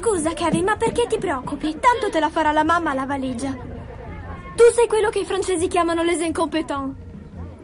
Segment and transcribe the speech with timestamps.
[0.00, 1.76] Scusa, Kevin, ma perché ti preoccupi?
[1.78, 3.50] Tanto te la farà la mamma la valigia.
[3.50, 6.96] Tu sei quello che i francesi chiamano les incompetents.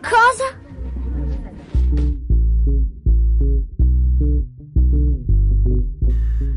[0.02, 0.60] Cosa?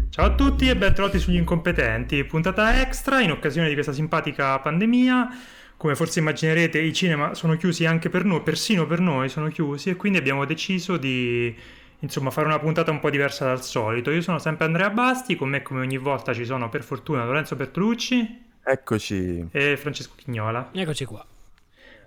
[0.09, 5.29] Ciao a tutti e bentrovati sugli incompetenti, puntata extra in occasione di questa simpatica pandemia.
[5.77, 9.91] Come forse immaginerete i cinema sono chiusi anche per noi, persino per noi sono chiusi
[9.91, 11.55] e quindi abbiamo deciso di
[11.99, 14.11] insomma fare una puntata un po' diversa dal solito.
[14.11, 17.55] Io sono sempre Andrea Basti, con me come ogni volta ci sono per fortuna Lorenzo
[17.55, 19.47] Bertolucci Eccoci.
[19.51, 20.69] e Francesco Chignola.
[20.73, 21.25] Eccoci qua.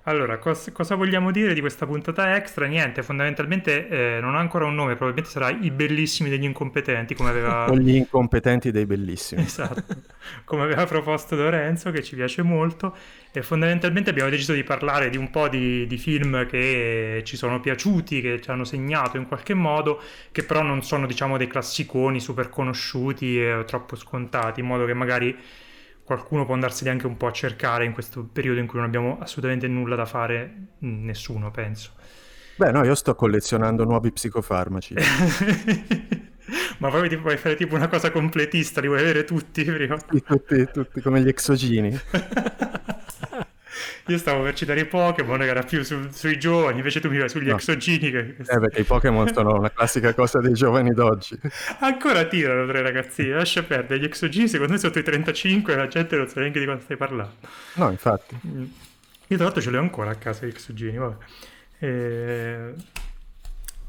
[0.05, 2.67] Allora, cos- cosa vogliamo dire di questa puntata extra?
[2.67, 7.29] Niente, fondamentalmente eh, non ha ancora un nome, probabilmente sarà i bellissimi degli incompetenti, come
[7.31, 7.67] aveva...
[7.71, 9.43] Con gli incompetenti dei bellissimi.
[9.43, 9.85] Esatto,
[10.45, 12.97] come aveva proposto Lorenzo, che ci piace molto,
[13.31, 17.61] e fondamentalmente abbiamo deciso di parlare di un po' di, di film che ci sono
[17.61, 20.01] piaciuti, che ci hanno segnato in qualche modo,
[20.33, 24.95] che però non sono, diciamo, dei classiconi super conosciuti e troppo scontati, in modo che
[24.95, 25.39] magari
[26.05, 29.19] qualcuno può andarseli anche un po' a cercare in questo periodo in cui non abbiamo
[29.21, 31.93] assolutamente nulla da fare, nessuno, penso.
[32.57, 34.95] Beh, no, io sto collezionando nuovi psicofarmaci.
[36.79, 39.97] Ma poi ti vuoi fare tipo una cosa completista, li vuoi avere tutti prima?
[39.97, 41.99] tutti, tutti, tutti come gli exogini.
[44.07, 47.19] Io stavo per citare i Pokémon, che era più su- sui giovani, invece tu mi
[47.19, 47.55] vai sugli No.
[47.55, 48.11] exogini.
[48.11, 48.19] Che...
[48.39, 51.39] Eh, perché i Pokémon sono una classica cosa dei giovani d'oggi.
[51.81, 54.01] Ancora tirano tre ragazzini, lascia perdere.
[54.01, 56.97] Gli exogini, secondo me, sotto i 35 la gente non sa neanche di cosa stai
[56.97, 57.35] parlando.
[57.75, 58.37] No, infatti.
[58.47, 58.63] Mm.
[59.29, 61.17] Io tra l'altro ce li ho ancora a casa gli exogini, vabbè.
[61.79, 62.73] Eh,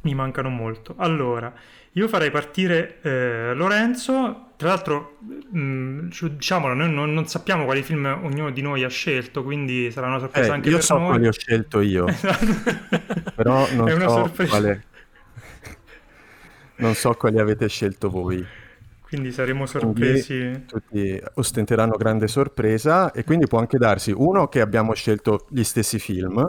[0.01, 0.95] Mi mancano molto.
[0.97, 1.53] Allora,
[1.93, 4.52] io farei partire eh, Lorenzo.
[4.63, 5.17] Tra l'altro,
[5.51, 9.91] mh, ci- diciamolo, noi non, non sappiamo quali film ognuno di noi ha scelto, quindi
[9.91, 11.07] sarà una sorpresa Eh, anche io per so noi.
[11.09, 12.05] quali ho scelto io,
[13.35, 14.49] però non È una so sorpresa.
[14.49, 14.83] quale...
[16.75, 18.45] Non so quali avete scelto voi.
[18.99, 20.63] Quindi saremo Quindi sorpresi.
[20.65, 25.99] tutti ostenteranno grande sorpresa e quindi può anche darsi uno che abbiamo scelto gli stessi
[25.99, 26.43] film,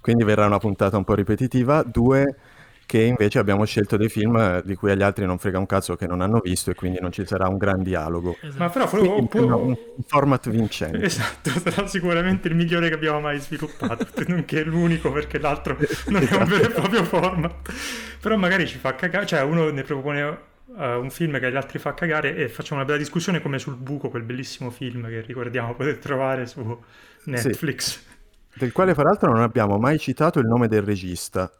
[0.00, 2.36] quindi verrà una puntata un po' ripetitiva, due
[2.86, 5.96] che invece abbiamo scelto dei film eh, di cui agli altri non frega un cazzo
[5.96, 8.36] che non hanno visto e quindi non ci sarà un gran dialogo.
[8.56, 8.88] Ma però
[9.18, 11.06] mi fu- sembra un un format vincente.
[11.06, 15.76] Esatto, sarà sicuramente il migliore che abbiamo mai sviluppato, nonché l'unico perché l'altro
[16.08, 17.72] non è un vero e proprio format.
[18.20, 20.38] Però magari ci fa cagare, cioè uno ne propone
[20.78, 23.76] eh, un film che agli altri fa cagare e facciamo una bella discussione come sul
[23.76, 26.78] buco, quel bellissimo film che ricordiamo potete trovare su
[27.24, 28.02] Netflix.
[28.54, 31.50] del quale peraltro non abbiamo mai citato il nome del regista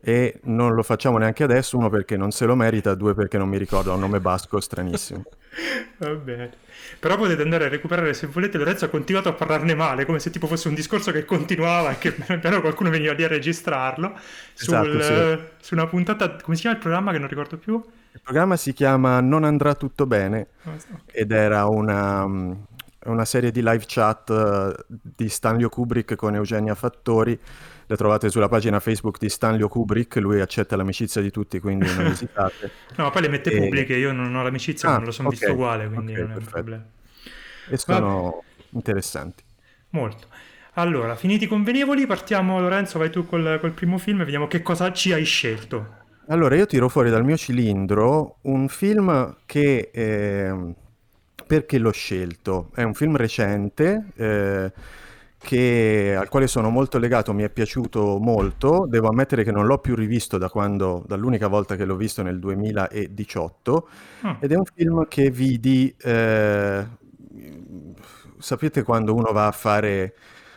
[0.00, 3.48] e non lo facciamo neanche adesso, uno perché non se lo merita, due perché non
[3.48, 5.24] mi ricordo, ha un nome basco stranissimo.
[5.98, 6.50] Va bene.
[6.98, 8.58] Però potete andare a recuperare se volete.
[8.58, 11.98] Lorenzo ha continuato a parlarne male, come se tipo fosse un discorso che continuava e
[11.98, 14.18] che piano qualcuno veniva lì a registrarlo.
[14.54, 15.38] Sul, Esatto, sì.
[15.60, 17.82] su una puntata, come si chiama il programma che non ricordo più?
[18.12, 21.00] Il programma si chiama Non andrà tutto bene so.
[21.06, 27.38] ed era una, una serie di live chat eh, di Stanlio Kubrick con Eugenia Fattori.
[27.88, 32.06] Le trovate sulla pagina Facebook di Stanlio Kubrick, lui accetta l'amicizia di tutti, quindi non
[32.08, 32.70] esitate.
[32.96, 35.34] No, poi le mette E- pubbliche, io non ho l'amicizia, Ah, non lo sono ok,
[35.34, 36.84] visto uguale, quindi ok, non è un problema.
[37.68, 39.44] E sono interessanti.
[39.90, 40.28] Molto.
[40.74, 44.62] Allora, finiti i convenevoli, partiamo Lorenzo, vai tu col, col primo film e vediamo che
[44.62, 46.04] cosa ci hai scelto.
[46.28, 49.90] Allora, io tiro fuori dal mio cilindro un film che...
[49.92, 50.74] ehm,
[51.46, 52.70] perché l'ho scelto?
[52.74, 54.72] È un film recente eh,
[55.46, 58.86] che- al quale sono molto legato, mi è piaciuto molto.
[58.88, 62.38] Devo ammettere che non l'ho più rivisto da quando, dall'unica volta che l'ho visto nel
[62.40, 63.88] 2018
[64.22, 66.86] Ah, ed è un film che vidi, eh,
[68.38, 70.14] sapete quando uno va a fare,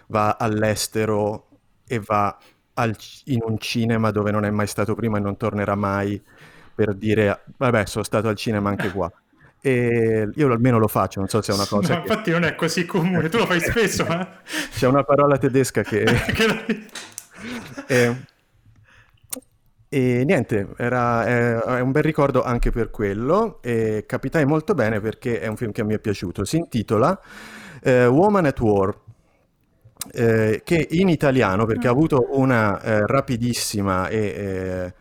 [0.08, 1.48] va all'estero
[1.86, 2.38] e va
[2.76, 2.96] al
[3.26, 6.22] in un cinema dove non è mai stato prima e non tornerà mai
[6.74, 9.12] per dire, vabbè, sono stato al cinema anche qua.
[9.62, 12.08] E io almeno lo faccio, non so se è una cosa no, che...
[12.08, 14.25] infatti non è così comune, tu lo fai spesso, ma...
[14.72, 16.03] C'è una parola tedesca che...
[16.34, 16.88] che
[17.88, 18.16] E,
[19.90, 25.39] e niente, era, è, un bel ricordo anche per quello e capitai molto bene perché
[25.39, 26.45] è un film che mi è piaciuto.
[26.45, 27.19] Si intitola
[27.81, 28.95] eh, Woman at War,
[30.12, 34.94] eh, che in italiano, perché ha avuto una eh, rapidissima e eh,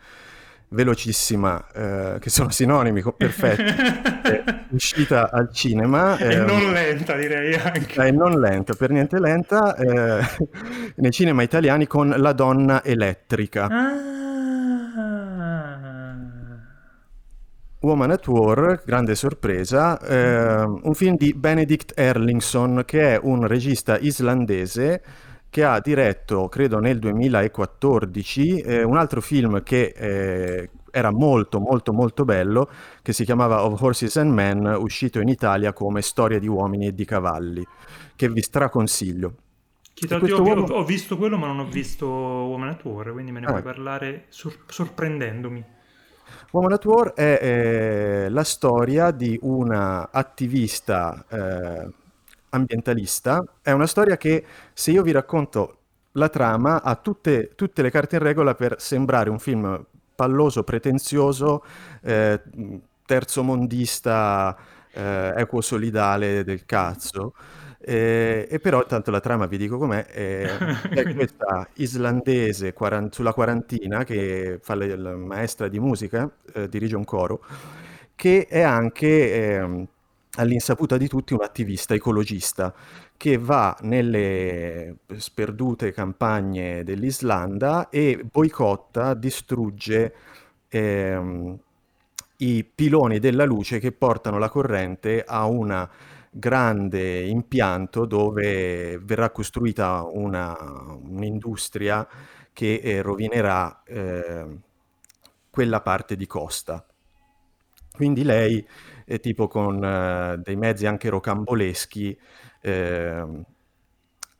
[0.69, 3.61] velocissima, eh, che sono sinonimi perfetti,
[4.29, 6.17] eh, uscita al cinema.
[6.17, 8.03] E ehm, non lenta, direi anche.
[8.03, 10.23] è non lenta, per niente lenta, eh,
[10.95, 13.65] nei cinema italiani con La donna elettrica.
[13.65, 14.17] Ah.
[17.81, 23.97] Woman at War, grande sorpresa, eh, un film di Benedict Erlingson, che è un regista
[23.97, 25.01] islandese
[25.49, 31.93] che ha diretto, credo nel 2014, eh, un altro film che eh, era molto molto
[31.93, 32.69] molto bello,
[33.01, 36.93] che si chiamava Of Horses and Men, uscito in Italia come Storia di uomini e
[36.93, 37.65] di cavalli,
[38.15, 39.33] che vi straconsiglio.
[39.93, 40.65] Chiedo, uomo...
[40.73, 43.51] ho, visto quello ma non ho visto Woman at War, quindi me ne ah.
[43.51, 45.77] puoi parlare sor- sorprendendomi.
[46.51, 51.87] Woman at War è eh, la storia di una attivista eh,
[52.49, 53.43] ambientalista.
[53.61, 54.43] È una storia che,
[54.73, 55.77] se io vi racconto
[56.13, 59.85] la trama, ha tutte, tutte le carte in regola per sembrare un film
[60.15, 61.63] palloso, pretenzioso,
[62.01, 62.41] eh,
[63.05, 64.57] terzomondista,
[64.91, 67.33] eh, equosolidale del cazzo.
[67.81, 70.43] Eh, e però intanto la trama, vi dico com'è, è,
[70.91, 76.95] è questa islandese quarant- sulla quarantina che fa la, la maestra di musica, eh, dirige
[76.95, 77.41] un coro,
[78.15, 79.87] che è anche eh,
[80.39, 82.73] all'insaputa di tutti un attivista ecologista
[83.15, 90.13] che va nelle sperdute campagne dell'Islanda e boicotta, distrugge
[90.69, 91.59] ehm,
[92.37, 95.89] i piloni della luce che portano la corrente a una
[96.31, 100.55] grande impianto dove verrà costruita una,
[101.03, 102.07] un'industria
[102.53, 104.45] che eh, rovinerà eh,
[105.49, 106.85] quella parte di costa.
[107.91, 108.65] Quindi lei,
[109.09, 112.15] è tipo con eh, dei mezzi anche rocamboleschi,
[112.61, 113.43] ehm,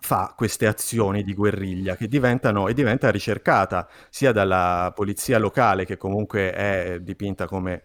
[0.01, 5.97] fa queste azioni di guerriglia che diventano e diventa ricercata sia dalla polizia locale che
[5.97, 7.83] comunque è dipinta come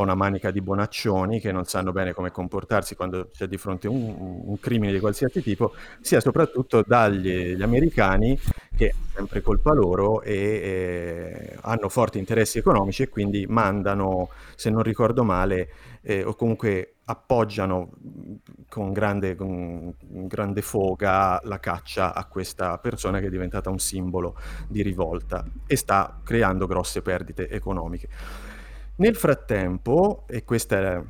[0.00, 3.86] po' una manica di bonaccioni che non sanno bene come comportarsi quando c'è di fronte
[3.86, 8.38] un, un crimine di qualsiasi tipo, sia soprattutto dagli americani
[8.74, 14.70] che è sempre colpa loro e eh, hanno forti interessi economici e quindi mandano, se
[14.70, 15.68] non ricordo male,
[16.02, 17.90] eh, o comunque appoggiano
[18.68, 24.36] con grande, con grande foga la caccia a questa persona che è diventata un simbolo
[24.66, 28.08] di rivolta e sta creando grosse perdite economiche.
[29.00, 31.02] Nel frattempo, e questa è,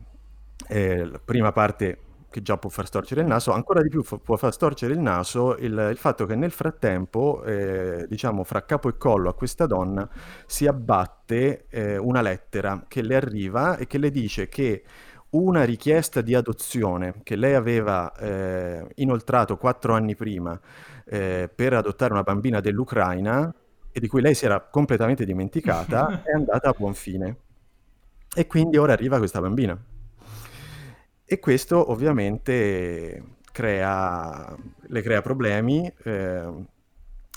[0.68, 1.98] è la prima parte
[2.30, 5.56] che già può far storcere il naso, ancora di più può far storcere il naso
[5.56, 10.08] il, il fatto che nel frattempo, eh, diciamo, fra capo e collo a questa donna
[10.46, 14.84] si abbatte eh, una lettera che le arriva e che le dice che
[15.30, 20.58] una richiesta di adozione che lei aveva eh, inoltrato quattro anni prima
[21.06, 23.52] eh, per adottare una bambina dell'Ucraina
[23.90, 27.36] e di cui lei si era completamente dimenticata, è andata a buon fine.
[28.34, 29.78] E quindi ora arriva questa bambina.
[31.24, 36.66] E questo ovviamente crea, le crea problemi eh,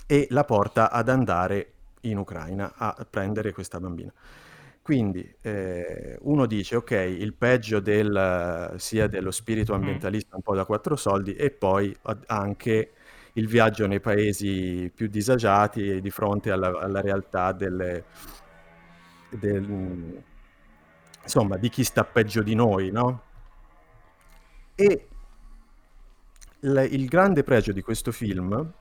[0.06, 4.12] e la porta ad andare in Ucraina a prendere questa bambina.
[4.82, 9.76] Quindi eh, uno dice, ok, il peggio del, sia dello spirito mm.
[9.76, 12.92] ambientalista un po' da quattro soldi e poi anche
[13.32, 18.04] il viaggio nei paesi più disagiati di fronte alla, alla realtà delle,
[19.30, 20.22] del,
[21.24, 23.22] insomma, di chi sta peggio di noi, no?
[24.78, 24.88] E
[26.60, 28.72] l- il grande pregio di questo film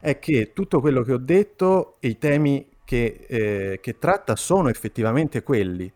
[0.00, 4.68] è che tutto quello che ho detto e i temi che, eh, che tratta sono
[4.68, 5.90] effettivamente quelli,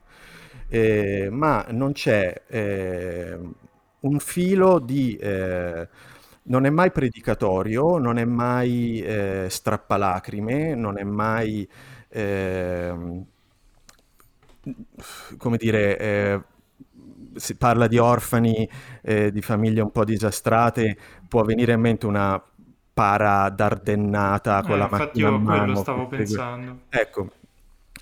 [0.68, 3.38] eh, ma non c'è eh,
[4.00, 5.16] un filo di...
[5.16, 5.88] Eh,
[6.44, 11.68] non è mai predicatorio, non è mai eh, strappalacrime, non è mai
[12.08, 13.24] ehm,
[15.36, 16.40] come dire, eh,
[17.34, 18.68] si parla di orfani,
[19.02, 20.96] eh, di famiglie un po' disastrate,
[21.28, 22.42] può venire in mente una
[22.94, 25.58] para dardennata con eh, la macchina a mano.
[25.64, 26.80] quello stavo pensando.
[26.88, 27.30] Ecco,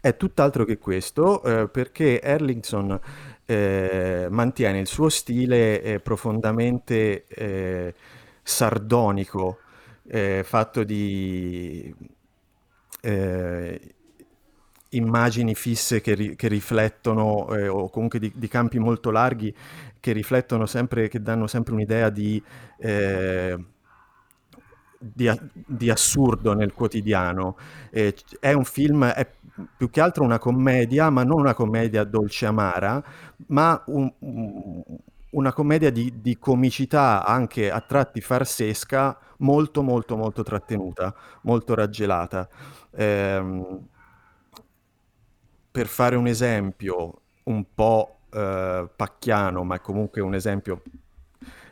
[0.00, 2.98] è tutt'altro che questo, eh, perché Erlingson
[3.46, 7.94] eh, mantiene il suo stile eh, profondamente eh,
[8.42, 9.58] sardonico,
[10.42, 11.94] fatto di
[14.90, 19.54] immagini fisse che, ri- che riflettono, eh, o comunque di, di, campi molto larghi,
[20.00, 22.42] che riflettono sempre, che danno sempre un'idea di,
[22.78, 23.56] eh,
[24.98, 27.56] di, di assurdo nel quotidiano.
[27.90, 29.28] Eh, è un film, è
[29.76, 33.02] più che altro una commedia, ma non una commedia dolce amara,
[33.48, 34.12] ma un,
[35.30, 42.48] una commedia di, di, comicità anche a tratti farsesca, molto molto molto trattenuta, molto raggelata.
[42.90, 43.88] Eh,
[45.70, 50.82] per fare un esempio un po' eh, pacchiano, ma comunque un esempio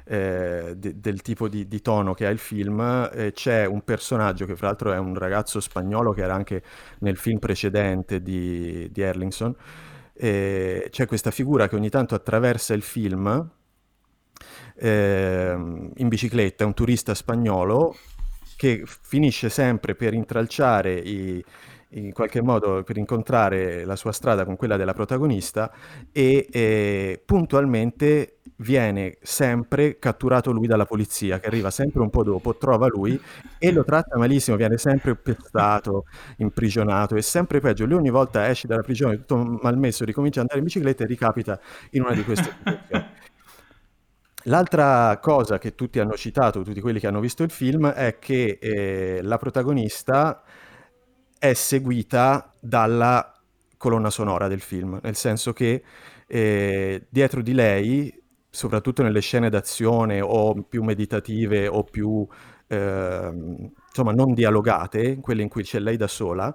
[0.04, 4.46] eh, de- del tipo di-, di, tono che ha il film, eh, c'è un personaggio
[4.46, 6.62] che fra l'altro è un ragazzo spagnolo che era anche
[7.00, 9.54] nel film precedente di, di Erlingson,
[10.20, 13.48] c'è questa figura che ogni tanto attraversa il film
[14.74, 17.96] ehm, in bicicletta, è un turista spagnolo
[18.56, 21.44] che finisce sempre per intralciare i,
[21.90, 25.72] in qualche modo per incontrare la sua strada con quella della protagonista
[26.12, 32.56] e eh, puntualmente viene sempre catturato lui dalla polizia che arriva sempre un po' dopo,
[32.56, 33.18] trova lui
[33.58, 36.04] e lo tratta malissimo, viene sempre pestato,
[36.38, 37.86] imprigionato e sempre peggio.
[37.86, 41.60] Lui ogni volta esce dalla prigione tutto malmesso, ricomincia ad andare in bicicletta e ricapita
[41.90, 43.06] in una di queste situazioni.
[44.44, 48.58] L'altra cosa che tutti hanno citato, tutti quelli che hanno visto il film, è che
[48.60, 50.42] eh, la protagonista
[51.38, 53.32] è seguita dalla
[53.76, 55.82] colonna sonora del film, nel senso che
[56.26, 62.26] eh, dietro di lei, soprattutto nelle scene d'azione o più meditative o più
[62.66, 63.30] eh,
[63.88, 66.54] insomma non dialogate, quelle in cui c'è lei da sola,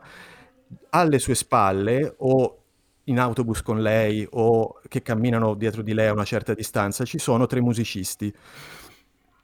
[0.89, 2.57] alle sue spalle o
[3.05, 7.19] in autobus con lei o che camminano dietro di lei a una certa distanza, ci
[7.19, 8.33] sono tre musicisti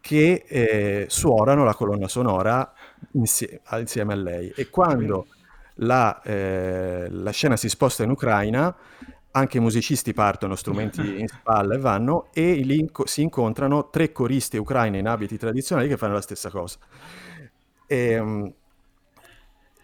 [0.02, 2.74] che eh, suonano la colonna sonora
[3.14, 4.52] insie- insieme a lei.
[4.56, 5.28] E quando
[5.76, 8.76] la, eh, la, scena si sposta in Ucraina,
[9.32, 14.58] anche i musicisti partono, strumenti in spalla e vanno, e lì si incontrano tre coristi
[14.58, 16.80] ucraine in abiti tradizionali che fanno la stessa cosa.
[17.86, 18.54] E, um,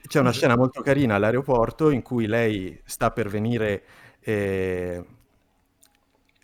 [0.08, 3.84] c'è una scena molto carina all'aeroporto in cui lei sta per venire,
[4.20, 5.04] eh,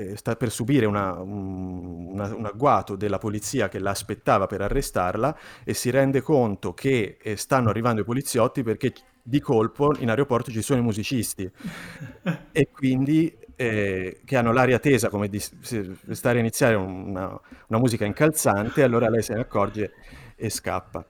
[0.10, 5.38] eh, sta per subire una, un, una, un, agguato della polizia che l'aspettava per arrestarla
[5.64, 8.94] e si rende conto che eh, stanno arrivando i poliziotti perché
[9.24, 11.50] di colpo in aeroporto ci sono i musicisti
[12.52, 18.06] e quindi eh, che hanno l'aria tesa come di stare a iniziare una, una musica
[18.06, 19.92] incalzante, allora lei se ne accorge
[20.36, 21.06] e scappa.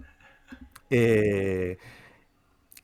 [0.87, 1.77] E,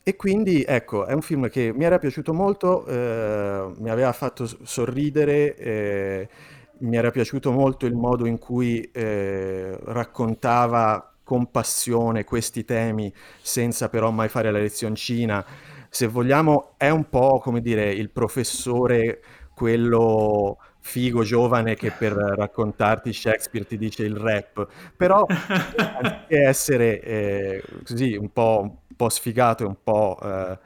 [0.07, 4.47] e quindi ecco, è un film che mi era piaciuto molto, eh, mi aveva fatto
[4.63, 6.29] sorridere, eh,
[6.77, 13.89] mi era piaciuto molto il modo in cui eh, raccontava con passione questi temi senza
[13.89, 15.45] però mai fare la lezioncina.
[15.89, 19.21] Se vogliamo, è un po' come dire il professore,
[19.53, 20.57] quello
[20.87, 24.65] figo giovane che per raccontarti Shakespeare ti dice il rap,
[24.95, 30.57] però anziché essere eh, così un po' po' sfigato e un po' eh,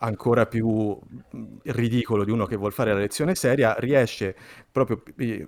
[0.00, 0.96] ancora più
[1.64, 4.36] ridicolo di uno che vuole fare la lezione seria, riesce
[4.70, 5.02] proprio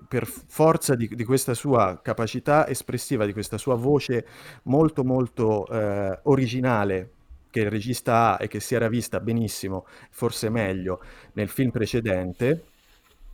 [0.09, 4.27] per forza di, di, questa sua capacità espressiva, di questa sua voce
[4.65, 7.11] molto molto eh, originale
[7.51, 11.01] che il regista ha e che si era vista benissimo, forse meglio,
[11.33, 12.70] nel film precedente,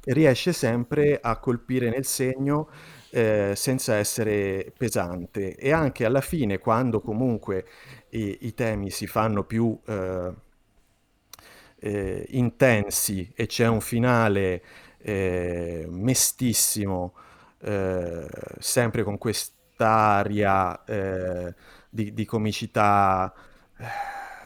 [0.06, 2.68] riesce sempre a colpire nel segno
[3.10, 7.66] eh, senza essere pesante e anche alla fine quando comunque
[8.10, 10.32] i, i temi si fanno più eh,
[11.78, 14.62] eh, intensi e c'è un finale
[14.98, 17.14] eh, mestissimo,
[17.60, 18.26] eh,
[18.58, 21.54] sempre con quest'aria eh,
[21.88, 23.32] di, di, comicità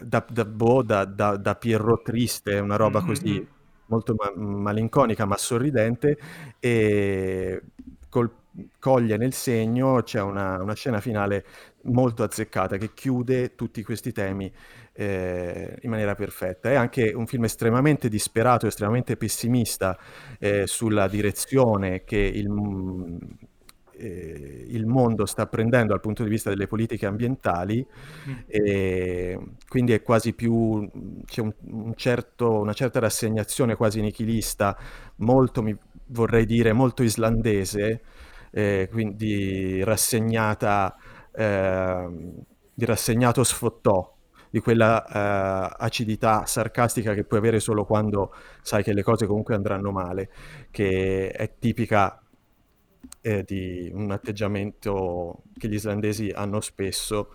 [0.01, 3.60] da, da, boh, da, da, Pierrot triste, una roba così mm-hmm.
[3.91, 6.17] Molto ma- malinconica ma sorridente
[6.59, 7.63] e
[8.09, 8.31] col
[8.79, 11.45] coglie nel segno, c'è una, una, scena finale
[11.83, 14.53] molto azzeccata che chiude tutti questi temi
[14.93, 16.71] eh, in maniera perfetta.
[16.71, 19.99] È anche un film estremamente disperato, estremamente pessimista
[20.39, 22.49] eh, sulla direzione che il,
[24.01, 27.87] eh, il, mondo sta prendendo dal punto di vista delle politiche ambientali,
[28.29, 28.35] mm.
[28.47, 29.39] e
[29.69, 30.89] quindi è quasi più,
[31.27, 34.77] c'è un, un certo, una certa rassegnazione quasi nichilista,
[35.17, 35.77] molto, mi
[36.07, 38.03] vorrei dire, molto islandese,
[38.51, 40.97] eh, quindi rassegnata,
[41.33, 42.09] eh,
[42.73, 44.17] di rassegnato sfottò,
[44.51, 49.55] di quella eh, acidità sarcastica che puoi avere solo quando sai che le cose comunque
[49.55, 50.31] andranno male,
[50.71, 52.20] che è tipica
[53.23, 57.35] eh, di un atteggiamento che gli islandesi hanno spesso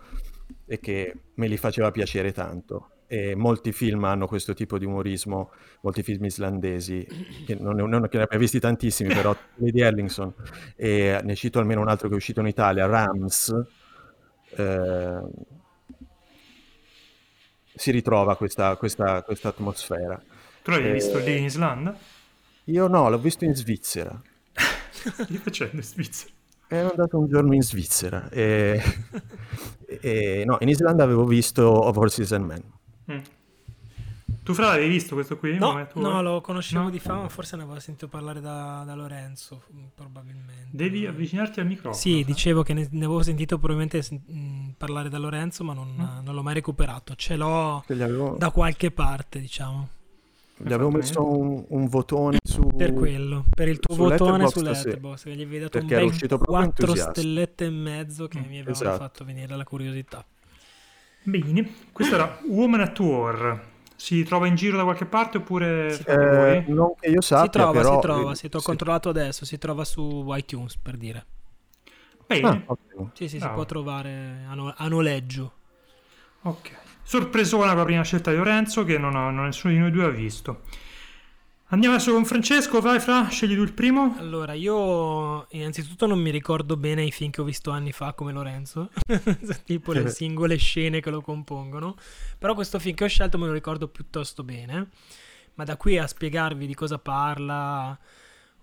[0.66, 2.90] e che me li faceva piacere tanto.
[3.08, 7.06] E molti film hanno questo tipo di umorismo, molti film islandesi,
[7.46, 10.34] che non, non che ne abbia visti tantissimi, però Lady Erlingson,
[10.74, 13.54] e ne cito almeno un altro che è uscito in Italia, Rams,
[14.56, 15.20] eh,
[17.76, 20.20] si ritrova questa, questa, questa atmosfera.
[20.64, 21.96] Tu l'hai eh, visto lì in Islanda?
[22.64, 24.20] Io no, l'ho visto in Svizzera.
[25.26, 26.32] Che facendo in Svizzera?
[26.68, 28.82] Ero andato un giorno in Svizzera e,
[30.00, 32.62] e no, in Islanda avevo visto Of Horses and Men.
[33.12, 33.18] Mm.
[34.46, 35.58] Tu Fra l'avevi visto questo qui?
[35.58, 36.90] No, no lo conoscevo no?
[36.90, 40.68] di fama, forse ne avevo sentito parlare da, da, Lorenzo, probabilmente.
[40.70, 41.94] Devi avvicinarti al microfono.
[41.94, 45.88] Sì, dicevo che ne, ne avevo sentito probabilmente mh, mm, parlare da Lorenzo, ma non,
[45.88, 46.24] mm.
[46.24, 47.16] non, l'ho mai recuperato.
[47.16, 48.36] Ce l'ho avevo...
[48.38, 49.88] da qualche parte, diciamo.
[50.58, 52.66] Gli avevo messo un, un, votone su...
[52.74, 56.38] Per quello, per il tuo votone su Letterboxd, che gli avevi dato Perché un bel
[56.38, 58.96] 4 stellette e mezzo che mm, mi aveva esatto.
[58.96, 60.24] fatto venire la curiosità.
[61.24, 63.64] Bene, questo era Woman at War,
[63.96, 67.72] Si trova in giro da qualche parte oppure eh, non che io sappia, si trova,
[67.72, 67.94] però...
[67.94, 71.26] si trova, si ho controllato adesso, si trova su iTunes per dire.
[72.26, 72.64] Bene.
[72.66, 72.76] Ah,
[73.12, 75.52] sì, sì, si può trovare a, no- a noleggio.
[76.42, 76.85] Ok.
[77.08, 80.06] Sorpresona con la prima scelta di Lorenzo che non, ha, non nessuno di noi due
[80.06, 80.62] ha visto.
[81.66, 84.16] Andiamo adesso con Francesco, vai Fra, scegli tu il primo.
[84.18, 88.32] Allora, io innanzitutto non mi ricordo bene i film che ho visto anni fa come
[88.32, 88.90] Lorenzo,
[89.64, 91.94] tipo le singole scene che lo compongono,
[92.38, 94.88] però questo film che ho scelto me lo ricordo piuttosto bene,
[95.54, 97.96] ma da qui a spiegarvi di cosa parla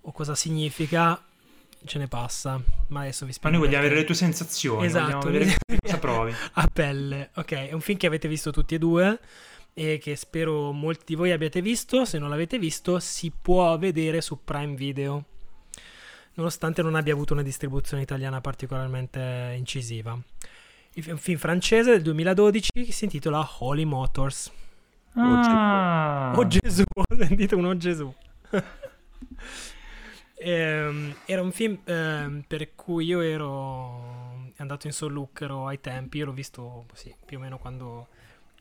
[0.01, 1.17] o cosa significa
[1.85, 3.55] ce ne passa, ma adesso vi spiego.
[3.55, 6.33] Ma noi vogliamo avere le tue sensazioni, esatto, vogliamo vedere cosa provi.
[6.53, 9.19] a pelle, ok, è un film che avete visto tutti e due
[9.73, 12.05] e che spero molti di voi abbiate visto.
[12.05, 15.25] Se non l'avete visto, si può vedere su Prime Video,
[16.35, 20.17] nonostante non abbia avuto una distribuzione italiana particolarmente incisiva.
[20.93, 24.51] È un film francese del 2012 che si intitola Holy Motors.
[25.15, 26.33] Ah.
[26.35, 28.13] Oh Gesù, ho sentito un oh Gesù.
[30.43, 36.25] ehm, era un film ehm, per cui io ero andato in solluchero ai tempi, io
[36.25, 38.07] l'ho visto sì, più o meno quando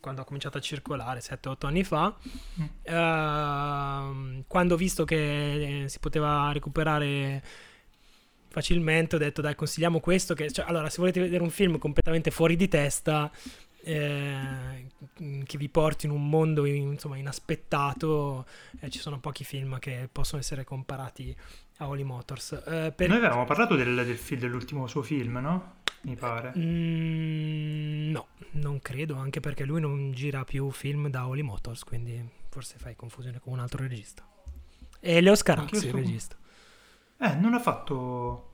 [0.02, 2.12] quando ha cominciato a circolare 7-8 anni fa,
[2.60, 2.64] mm.
[2.92, 7.40] uh, quando ho visto che eh, si poteva recuperare
[8.48, 12.30] facilmente ho detto dai consigliamo questo che, cioè, allora se volete vedere un film completamente
[12.30, 13.30] fuori di testa
[13.84, 14.86] eh,
[15.44, 18.44] che vi porti in un mondo insomma inaspettato
[18.80, 21.34] eh, ci sono pochi film che possono essere comparati
[21.78, 23.08] a Holy Motors eh, per...
[23.08, 25.80] noi avevamo parlato del, del film, dell'ultimo suo film no?
[26.02, 26.52] mi pare.
[26.56, 32.28] Mm, no, non credo, anche perché lui non gira più film da Holy Motors, quindi
[32.48, 34.26] forse fai confusione con un altro regista.
[35.00, 36.36] E Leo Scarazzi, il regista.
[37.18, 38.50] Eh, non ha fatto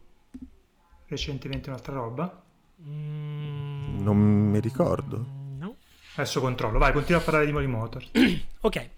[1.07, 2.43] recentemente un'altra roba?
[2.83, 5.27] Mm, non mi ricordo.
[5.57, 5.77] No.
[6.15, 8.11] Adesso controllo, vai, continua a parlare di Holy Motors.
[8.61, 8.91] ok.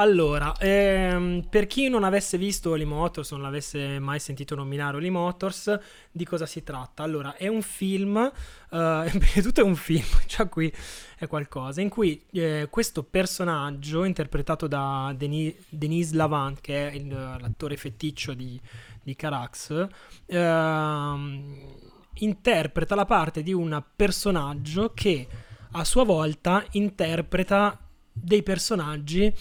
[0.00, 5.10] Allora, ehm, per chi non avesse visto Oli Motors, non l'avesse mai sentito nominare Oli
[5.10, 5.76] Motors,
[6.12, 7.02] di cosa si tratta?
[7.02, 8.30] Allora, è un film, eh,
[9.18, 10.72] prima tutto è un film, già qui
[11.16, 17.08] è qualcosa, in cui eh, questo personaggio, interpretato da Denis, Denise Lavant, che è il,
[17.08, 18.58] l'attore feticcio di,
[19.02, 19.88] di Carax,
[20.26, 21.42] eh,
[22.14, 25.26] interpreta la parte di un personaggio che
[25.72, 27.76] a sua volta interpreta
[28.12, 29.34] dei personaggi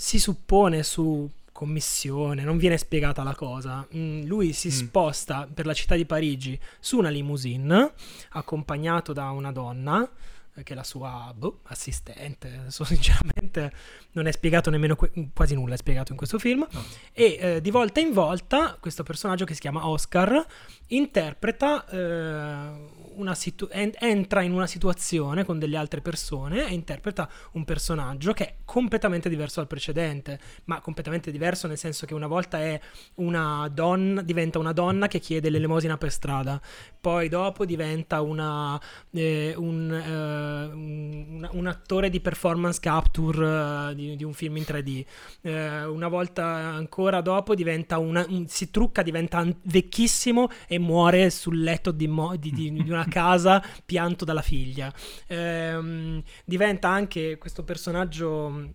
[0.00, 3.84] si suppone su commissione, non viene spiegata la cosa.
[3.96, 4.70] Mm, lui si mm.
[4.70, 7.94] sposta per la città di Parigi su una limousine
[8.30, 10.08] accompagnato da una donna
[10.54, 13.72] eh, che è la sua boh, assistente, adesso sinceramente
[14.12, 16.84] non è spiegato nemmeno que- quasi nulla è spiegato in questo film no.
[17.12, 20.46] e eh, di volta in volta questo personaggio che si chiama Oscar
[20.86, 22.97] interpreta eh,
[23.34, 28.54] situ- entra in una situazione con delle altre persone e interpreta un personaggio che è
[28.64, 32.80] completamente diverso dal precedente, ma completamente diverso nel senso che una volta è
[33.16, 36.60] una donna, diventa una donna che chiede l'elemosina per strada,
[37.00, 44.16] poi dopo diventa una, eh, un, eh, un, un, attore di performance capture uh, di,
[44.16, 45.04] di, un film in 3D,
[45.42, 51.60] eh, una volta ancora dopo diventa una, un, si trucca, diventa vecchissimo e muore sul
[51.62, 54.92] letto di, mo- di, di una casa pianto dalla figlia.
[55.26, 58.72] Ehm, diventa anche questo personaggio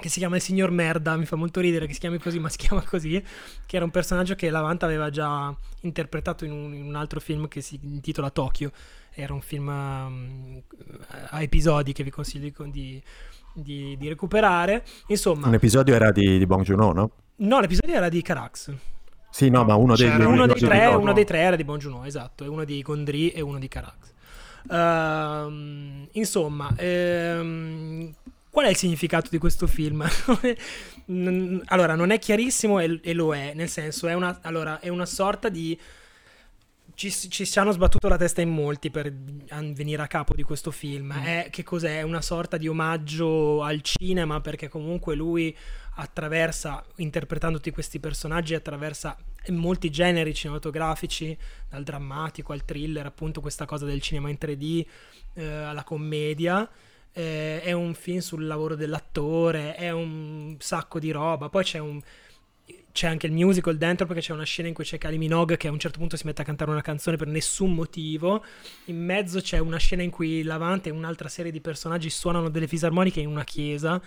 [0.00, 2.48] che si chiama il signor Merda, mi fa molto ridere che si chiami così, ma
[2.48, 3.22] si chiama così,
[3.66, 7.46] che era un personaggio che Lavanta aveva già interpretato in un, in un altro film
[7.46, 8.72] che si intitola Tokyo.
[9.12, 10.62] Era un film um,
[11.30, 13.00] a episodi che vi consiglio di,
[13.52, 14.84] di, di, recuperare.
[15.08, 17.10] Insomma, un episodio era di, di Bong Joon-ho, no?
[17.36, 18.72] No, l'episodio era di Carax.
[19.30, 22.44] Sì, no, ma uno dei, uno dei tre, uno dei tre era di Bongiorno, esatto,
[22.44, 23.94] e uno di Gondry e uno di Carax.
[24.68, 28.12] Uh, insomma, ehm,
[28.50, 30.04] qual è il significato di questo film?
[31.66, 35.06] allora, non è chiarissimo e, e, lo è, nel senso, è una, allora, è una
[35.06, 35.78] sorta di...
[36.92, 40.70] Ci, ci, ci, hanno sbattuto la testa in molti per venire a capo di questo
[40.70, 41.14] film.
[41.16, 41.24] Mm.
[41.24, 42.00] È, che cos'è?
[42.00, 45.56] È una sorta di omaggio al cinema perché comunque lui
[46.00, 49.16] attraversa, interpretando tutti questi personaggi, attraversa
[49.48, 51.36] molti generi cinematografici,
[51.68, 54.86] dal drammatico al thriller, appunto questa cosa del cinema in 3D,
[55.34, 56.68] eh, alla commedia.
[57.12, 61.48] Eh, è un film sul lavoro dell'attore, è un sacco di roba.
[61.48, 62.00] Poi c'è un
[62.92, 65.68] c'è anche il musical dentro perché c'è una scena in cui c'è Kylie Minogue che
[65.68, 68.44] a un certo punto si mette a cantare una canzone per nessun motivo.
[68.86, 72.66] In mezzo c'è una scena in cui Lavante e un'altra serie di personaggi suonano delle
[72.66, 74.00] fisarmoniche in una chiesa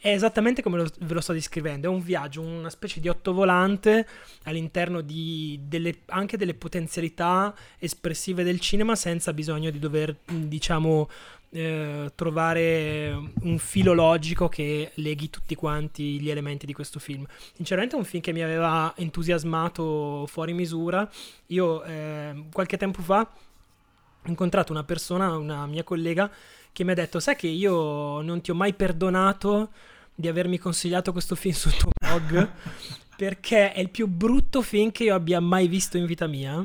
[0.00, 4.06] è, esattamente come lo, ve lo sto descrivendo, è un viaggio, una specie di ottovolante
[4.44, 11.08] all'interno di delle, anche delle potenzialità espressive del cinema senza bisogno di dover, diciamo,
[11.50, 17.24] eh, trovare un filo logico che leghi tutti quanti gli elementi di questo film.
[17.54, 21.08] Sinceramente è un film che mi aveva entusiasmato fuori misura.
[21.46, 26.30] Io eh, qualche tempo fa ho incontrato una persona, una mia collega,
[26.76, 29.70] che mi ha detto, sai che io non ti ho mai perdonato
[30.14, 32.50] di avermi consigliato questo film sul tuo blog
[33.16, 36.62] perché è il più brutto film che io abbia mai visto in vita mia.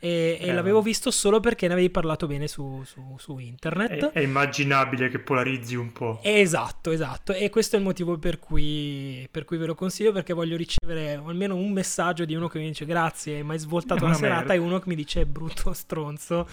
[0.00, 4.10] E, e Eh, l'avevo visto solo perché ne avevi parlato bene su, su- su internet.
[4.10, 6.18] È, è immaginabile che polarizzi un po'.
[6.22, 7.32] Esatto, esatto.
[7.32, 11.12] E questo è il motivo per cui, per cui ve lo consiglio perché voglio ricevere
[11.14, 14.14] almeno un messaggio di uno che mi dice grazie, mi hai svoltato È la una
[14.16, 14.54] serata merda.
[14.54, 16.48] e uno che mi dice brutto stronzo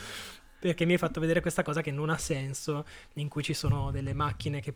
[0.61, 3.91] perché mi hai fatto vedere questa cosa che non ha senso, in cui ci sono
[3.91, 4.73] delle macchine che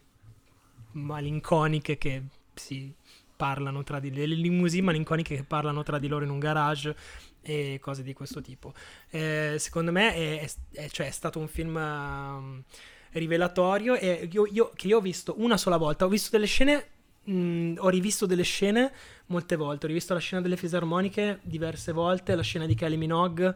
[0.94, 2.94] malinconiche che si
[3.36, 6.96] parlano tra di delle limousine malinconiche che parlano tra di loro in un garage
[7.42, 8.74] e cose di questo tipo.
[9.10, 12.64] Eh, secondo me è, è- cioè, è stato un film ehm,
[13.12, 16.06] rivelatorio e io, io- che io ho visto una sola volta.
[16.06, 16.86] Ho visto delle scene,
[17.26, 18.92] mh, ho rivisto delle scene
[19.28, 19.86] molte volte.
[19.86, 23.54] Ho rivisto la scena delle fisarmoniche diverse volte, la scena di Kylie Minogue.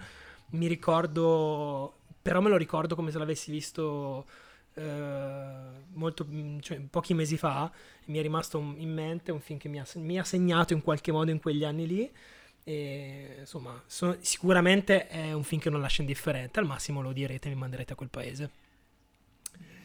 [0.52, 1.99] Mi ricordo,
[2.30, 4.28] però me lo ricordo come se l'avessi visto
[4.76, 5.52] eh,
[5.94, 7.72] molto, mh, cioè, pochi mesi fa.
[8.06, 11.12] Mi è rimasto in mente un film che mi ha, mi ha segnato in qualche
[11.12, 12.12] modo in quegli anni lì.
[12.64, 16.60] E, insomma, sono- sicuramente è un film che non lascia indifferente.
[16.60, 18.50] Al massimo lo direte e mi manderete a quel paese.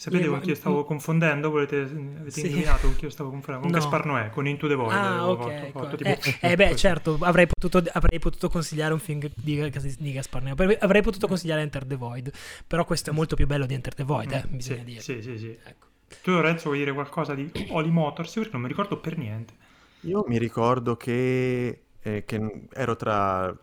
[0.05, 1.51] Sapete con chi io stavo confondendo?
[1.51, 2.47] Volete, avete Sì.
[2.47, 3.69] indovinato con chi io stavo confondendo?
[3.71, 3.83] Con No.
[3.83, 4.93] Gaspar Noè, con Into the Void.
[4.93, 5.39] Ah, ok.
[5.39, 5.79] fatto- ecco.
[5.79, 10.13] fatto eh, tipo- eh, beh, certo, avrei potuto, avrei potuto consigliare un film di, di
[10.13, 10.51] Gaspar Noè.
[10.53, 12.31] Avrei- Avrei potuto consigliare Enter the Void.
[12.67, 15.01] Però questo è molto più bello di Enter the Void, eh, Mm, bisogna sì, dire.
[15.01, 15.59] Sì, sì, sì.
[15.65, 15.87] Ecco.
[16.23, 18.33] Tu Lorenzo vuoi dire qualcosa di Oli Motors?
[18.35, 19.55] Perché non mi ricordo per niente.
[20.01, 23.57] Io mi ricordo che, eh, che ero tra,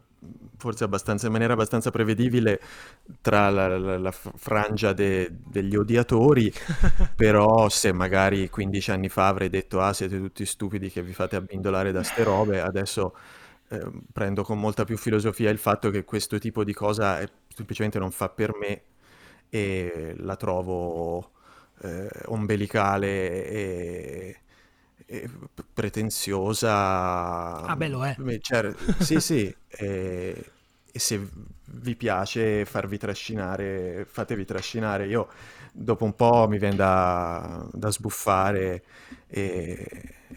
[0.57, 2.59] forse abbastanza, in maniera abbastanza prevedibile,
[3.21, 6.51] tra la, la- la frangia de- degli odiatori,
[7.15, 11.35] però se magari 15 anni fa avrei detto ah siete tutti stupidi che vi fate
[11.35, 13.15] abbindolare da ste robe, adesso
[13.69, 17.99] eh, prendo con molta più filosofia il fatto che questo tipo di cosa è- semplicemente
[17.99, 18.81] non fa per me
[19.49, 21.31] e la trovo
[21.81, 24.40] eh, ombelicale e,
[25.73, 26.69] pretenziosa.
[27.65, 28.15] Ah, beh, lo è.
[28.15, 30.51] Beh, cioè, sì, sì, e,
[30.91, 31.27] e se
[31.73, 35.07] vi piace farvi trascinare, fatevi trascinare.
[35.07, 35.27] Io
[35.73, 38.83] dopo un po' mi viene da, da sbuffare
[39.27, 39.87] e,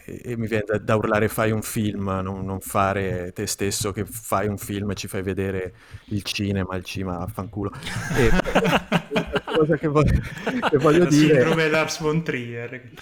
[0.04, 3.92] e- e mi viene da, da urlare fai un film, non, non fare te stesso
[3.92, 5.74] che fai un film e ci fai vedere
[6.06, 7.70] il cinema, il cinema, affanculo.
[8.12, 8.30] E
[9.56, 10.20] cosa che voglio,
[10.68, 11.38] che voglio La dire...
[11.38, 12.92] sindrome Lars von Trier.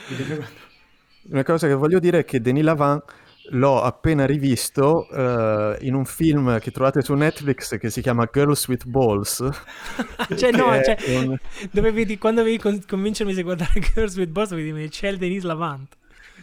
[1.31, 3.03] Una cosa che voglio dire è che Denis Lavant
[3.51, 8.67] l'ho appena rivisto eh, in un film che trovate su Netflix che si chiama Girls
[8.69, 9.37] with Balls.
[10.37, 11.37] cioè, no, cioè, un-
[11.71, 15.19] dovevi di- quando dovevi con- convincermi a guardare Girls with Boss, dovevi dire c'è il
[15.19, 15.97] Denis Lavant.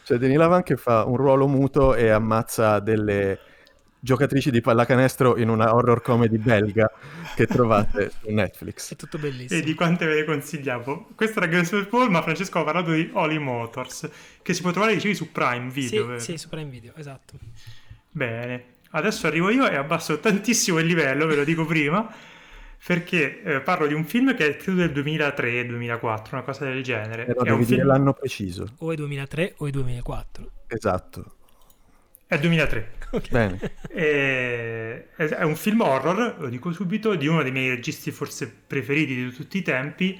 [0.04, 3.39] C'è Denis Lavant che fa un ruolo muto e ammazza delle
[4.02, 6.89] giocatrici di pallacanestro in una horror comedy belga
[7.36, 8.94] che trovate su Netflix.
[8.94, 9.62] È tutto E bellissimo.
[9.62, 11.10] di quante ve le consigliavo?
[11.15, 14.10] Questo era Girls with Paul, ma Francesco ha parlato di Oli Motors,
[14.50, 16.18] che si può trovare, dicevi, su Prime Video.
[16.18, 17.38] Sì, sì, su Prime Video, esatto.
[18.10, 22.12] Bene, adesso arrivo io e abbasso tantissimo il livello, ve lo dico prima,
[22.84, 27.26] perché eh, parlo di un film che è credo del 2003-2004, una cosa del genere.
[27.26, 27.92] Però è un devi dire film...
[27.92, 28.74] l'anno preciso.
[28.80, 30.52] O è 2003 o è 2004.
[30.66, 31.36] Esatto.
[32.26, 32.92] È 2003.
[33.30, 33.60] Bene.
[33.88, 39.14] E- È un film horror, lo dico subito, di uno dei miei registi forse preferiti
[39.14, 40.20] di tutti i tempi,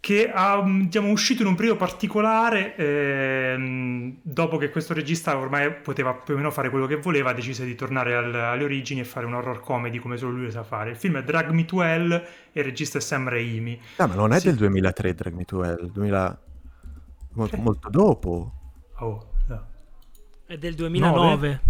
[0.00, 5.72] che ha, mm, diciamo, uscito in un periodo particolare, ehm, dopo che questo regista ormai
[5.74, 9.04] poteva più o meno fare quello che voleva, decise di tornare al- alle origini e
[9.04, 10.90] fare un horror comedy come solo lui sa fare.
[10.90, 13.78] Il film è Drag Me to Hell e il regista è Sam Raimi.
[13.96, 14.46] Ah, ma non è Sì.
[14.46, 16.40] del 2003 Drag Me to Hell, 2000...
[17.34, 18.52] molto, molto dopo.
[19.00, 19.66] Oh, no.
[20.46, 21.60] È del 2009.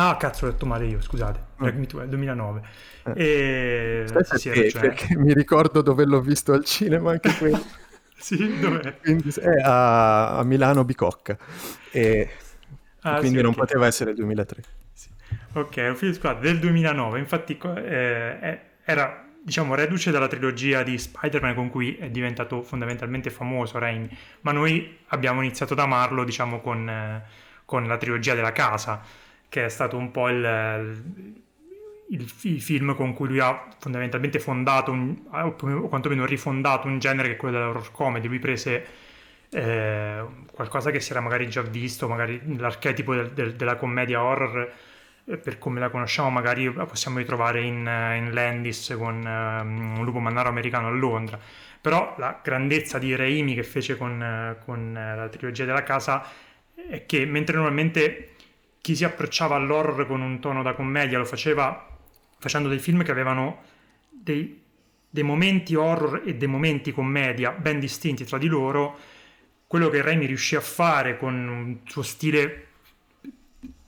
[0.00, 1.40] Ah, cazzo, ho detto male io, scusate.
[1.56, 2.62] Drag Me to Hell, 2009.
[3.12, 4.20] E...
[4.30, 4.94] Sì, perché, ragione.
[4.94, 7.64] perché mi ricordo dove l'ho visto al cinema anche quello.
[8.16, 9.00] Sì, dov'è?
[9.00, 11.36] Quindi è a, a Milano Bicocca.
[11.90, 12.30] E
[13.02, 13.54] Ah, quindi sì, non ok.
[13.54, 14.62] poteva essere il 2003.
[14.92, 15.10] Sì.
[15.52, 20.98] Ok, è un film scusate, del 2009, infatti eh, era diciamo reduce dalla trilogia di
[20.98, 24.08] Spider-Man con cui è diventato fondamentalmente famoso Raimi,
[24.42, 27.22] ma noi abbiamo iniziato ad amarlo diciamo con, eh,
[27.64, 29.00] con la trilogia della casa,
[29.48, 31.02] che è stato un po' il,
[32.10, 35.54] il, il film con cui lui ha fondamentalmente fondato, un, o
[35.88, 38.86] quantomeno rifondato un genere che è quello dell'horror comedy, lui prese
[39.50, 44.72] eh, qualcosa che si era magari già visto, magari l'archetipo del- del- della commedia horror,
[45.26, 49.98] eh, per come la conosciamo, magari la possiamo ritrovare in, eh, in Landis con ehm,
[49.98, 51.38] un lupo mannaro americano a Londra.
[51.80, 56.24] Però la grandezza di Raimi che fece con, con la trilogia della casa
[56.74, 58.30] è che mentre normalmente
[58.88, 61.86] chi si approcciava all'horror con un tono da commedia lo faceva
[62.38, 63.60] facendo dei film che avevano
[64.08, 64.62] dei,
[65.10, 68.98] dei momenti horror e dei momenti commedia ben distinti tra di loro,
[69.66, 72.68] quello che Raimi riuscì a fare con un suo stile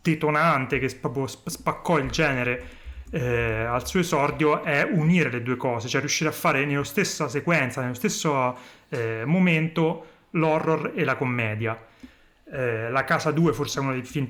[0.02, 2.68] detonante che proprio spaccò il genere
[3.10, 7.26] eh, al suo esordio è unire le due cose, cioè riuscire a fare nello stessa
[7.26, 8.54] sequenza, nello stesso
[8.90, 11.88] eh, momento l'horror e la commedia.
[12.52, 14.28] Eh, la Casa 2 forse è uno dei film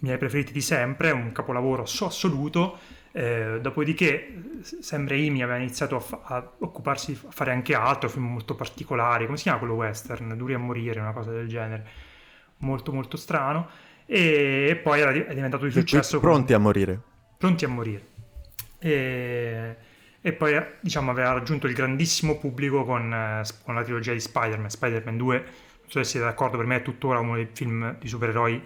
[0.00, 2.78] miei preferiti di sempre, è un capolavoro assoluto.
[3.16, 8.26] Eh, dopodiché Sam Raimi aveva iniziato a, fa- a, occuparsi a fare anche altro, film
[8.26, 10.36] molto particolari, come si chiama quello western?
[10.36, 11.86] Duri a morire, una cosa del genere,
[12.58, 13.68] molto molto strano.
[14.04, 16.20] E, e poi è diventato di successo.
[16.20, 16.56] Pronti con...
[16.56, 17.00] a morire.
[17.38, 18.06] Pronti a morire.
[18.78, 19.76] E,
[20.20, 24.70] e poi diciamo aveva raggiunto il grandissimo pubblico con, eh, con la trilogia di Spider-Man,
[24.70, 25.44] Spider-Man 2, non
[25.86, 28.62] so se siete d'accordo, per me è tuttora uno dei film di supereroi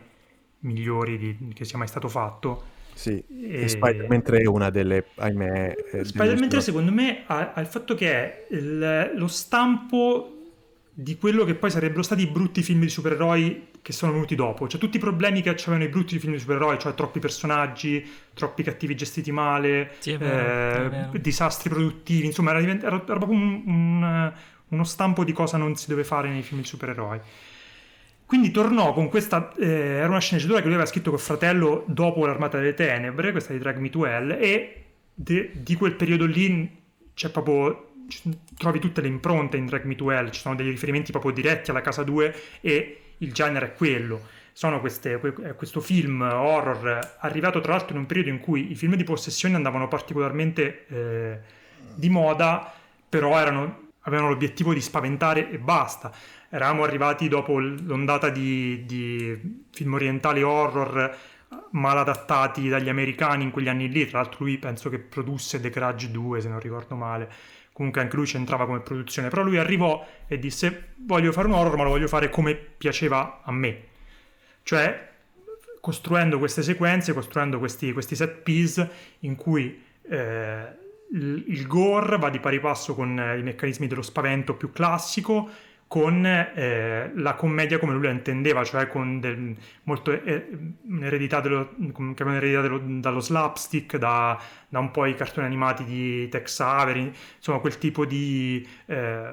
[0.60, 2.76] migliori di, che sia mai stato fatto.
[2.94, 3.68] Sì, e...
[3.68, 5.74] Spider-Man 3 è una delle, ahimè...
[5.92, 10.38] Eh, Spider-Man 3 secondo me ha, ha, il fatto che è il, lo stampo
[10.92, 14.66] di quello che poi sarebbero stati i brutti film di supereroi che sono venuti dopo.
[14.66, 18.04] Cioè tutti i problemi che avevano i brutti film di supereroi, cioè troppi personaggi,
[18.34, 23.38] troppi cattivi gestiti male, sì, vero, eh, disastri produttivi, insomma era, divent- era, era proprio
[23.38, 24.32] un, un,
[24.68, 27.20] uno stampo di cosa non si deve fare nei film di supereroi.
[28.26, 32.26] Quindi tornò con questa, eh, era una sceneggiatura che lui aveva scritto col fratello dopo
[32.26, 36.76] l'Armata delle Tenebre, questa di Drag Me to Hell, e de, di quel periodo lì
[37.14, 37.86] c'è proprio
[38.56, 41.70] trovi tutte le impronte in Drag Me to Hell, ci sono dei riferimenti proprio diretti
[41.70, 44.20] alla casa 2 e il genere è quello.
[44.52, 45.20] Sono queste,
[45.56, 49.54] questo film horror arrivato tra l'altro in un periodo in cui i film di possessione
[49.54, 51.38] andavano particolarmente eh,
[51.94, 52.72] di moda,
[53.08, 56.10] però erano, avevano l'obiettivo di spaventare e basta.
[56.48, 61.16] Eravamo arrivati dopo l'ondata di, di film orientali horror
[61.70, 64.06] mal adattati dagli americani in quegli anni lì.
[64.06, 68.16] Tra l'altro, lui penso che produsse The Grudge 2, se non ricordo male comunque anche
[68.16, 71.90] lui c'entrava come produzione, però lui arrivò e disse voglio fare un horror ma lo
[71.90, 73.82] voglio fare come piaceva a me,
[74.64, 75.08] cioè
[75.80, 78.90] costruendo queste sequenze, costruendo questi, questi set piece
[79.20, 80.77] in cui eh,
[81.10, 85.48] il, gore va di pari passo con i meccanismi dello spavento più classico,
[85.88, 90.46] con eh, la commedia come lui la intendeva, cioè con del, molto eh,
[90.82, 96.60] un'eredità, dello, un'eredità dello, dallo slapstick, da, da, un po' i cartoni animati di Tex
[96.60, 99.32] Avery, insomma quel tipo di eh,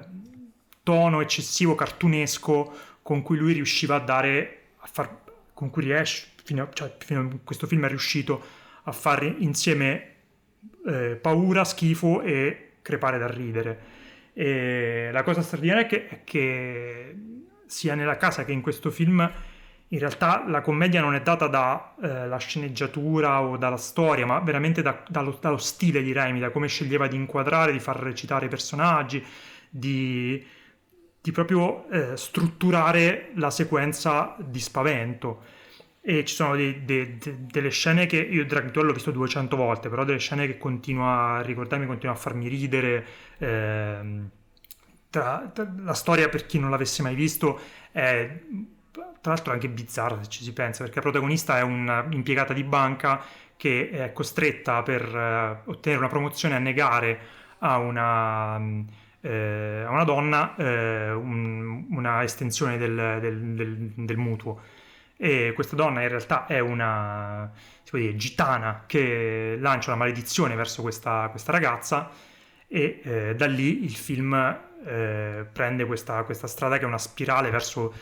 [0.81, 6.63] tono eccessivo cartunesco con cui lui riusciva a dare, a far, con cui riesce, fino
[6.63, 8.41] a, cioè, fino a questo film è riuscito
[8.83, 10.14] a fare insieme
[10.85, 13.79] eh, paura, schifo e crepare da ridere.
[14.33, 17.15] E la cosa straordinaria è che, è che,
[17.65, 19.31] sia nella casa che in questo film
[19.89, 24.81] in realtà la commedia non è data dalla eh, sceneggiatura o dalla storia, ma veramente
[24.81, 28.49] da, dallo, dallo, stile di Raimi, da come sceglieva di inquadrare, di far recitare i
[28.49, 29.23] personaggi,
[29.69, 30.43] di,
[31.21, 35.43] di proprio eh, strutturare la sequenza di spavento.
[36.07, 39.55] E ci sono dei, dei, de, delle scene che io Drag Duel l'ho visto 200
[39.55, 43.05] volte, però delle scene che continua a ricordarmi, continua a farmi ridere.
[43.39, 43.99] Eh,
[45.09, 47.59] tra, tra, la storia, per chi non l'avesse mai visto,
[47.91, 48.39] è
[49.25, 53.23] tra l'altro anche bizzarra se ci si pensa, perché la protagonista è un'impiegata di banca
[53.57, 57.19] che è costretta per uh, ottenere una promozione a negare
[57.59, 58.61] a una,
[59.21, 64.61] eh, a una donna eh, un, una estensione del, del, del, del mutuo
[65.17, 67.49] e questa donna in realtà è una
[67.91, 72.09] dire, gitana che lancia una maledizione verso questa, questa ragazza
[72.67, 74.33] e eh, da lì il film
[74.85, 77.93] eh, prende questa, questa, strada che è una spirale verso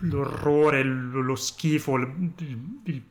[0.00, 3.02] l'orrore, lo, lo schifo, il, il,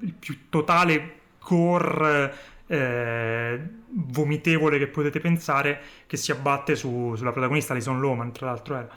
[0.00, 2.34] il, più totale core
[2.66, 8.76] eh, vomitevole che potete pensare che si abbatte su, sulla protagonista Alison Loman tra l'altro
[8.76, 8.88] era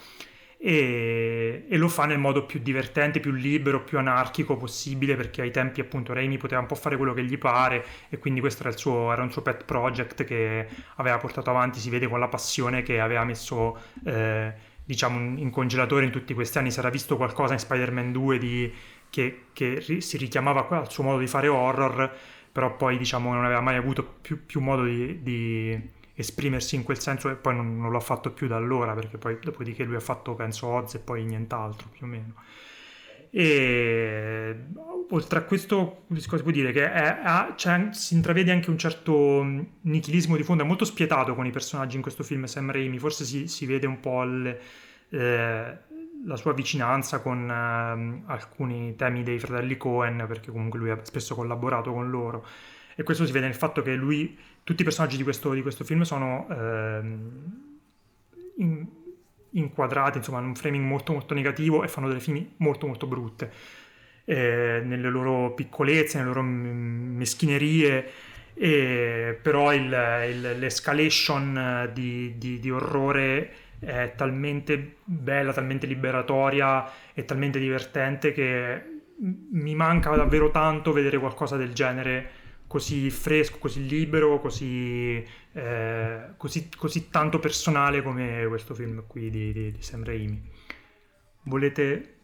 [0.66, 5.52] e, e, lo fa nel modo più divertente, più libero, più anarchico possibile perché ai
[5.52, 8.72] tempi appunto Raimi poteva un po' fare quello che gli pare e quindi questo era,
[8.72, 12.82] suo, era un suo pet project che aveva portato avanti, si vede con la passione
[12.82, 14.54] che aveva messo eh,
[14.86, 18.74] diciamo in congelatore in tutti questi anni, si era visto qualcosa in Spider-Man 2 di,
[19.10, 22.10] che, che si richiamava al suo modo di fare horror
[22.54, 27.00] però poi diciamo non aveva mai avuto più, più modo di, di esprimersi in quel
[27.00, 30.00] senso e poi non, non l'ha fatto più da allora perché poi dopodiché lui ha
[30.00, 32.34] fatto penso Oz e poi nient'altro più o meno
[33.32, 34.68] E
[35.10, 36.72] oltre a questo, cosa può dire?
[36.72, 39.46] Che è, è, si intravede anche un certo
[39.82, 43.24] nichilismo di fondo, è molto spietato con i personaggi in questo film Sam Raimi, forse
[43.26, 44.58] si, si vede un po' il,
[45.10, 45.78] eh,
[46.26, 51.36] la sua vicinanza con eh, alcuni temi dei fratelli Cohen, perché comunque lui ha spesso
[51.36, 52.46] collaborato con loro.
[52.96, 55.84] E questo si vede nel fatto che lui, tutti i personaggi di questo, di questo
[55.84, 57.02] film sono eh,
[58.58, 58.86] in,
[59.52, 63.52] inquadrati, insomma, in un framing molto molto negativo e fanno delle film molto molto brutte.
[64.26, 68.10] Eh, nelle loro piccolezze, nelle loro meschinerie,
[68.54, 69.84] e, però il,
[70.30, 78.82] il, l'escalation di, di, di orrore è talmente bella, talmente liberatoria e talmente divertente che
[79.18, 82.42] mi manca davvero tanto vedere qualcosa del genere
[82.74, 89.54] così fresco, così libero, così, eh, così, così tanto personale come questo film qui di,
[89.54, 90.42] di, di Sam Raimi.
[91.44, 92.16] Volete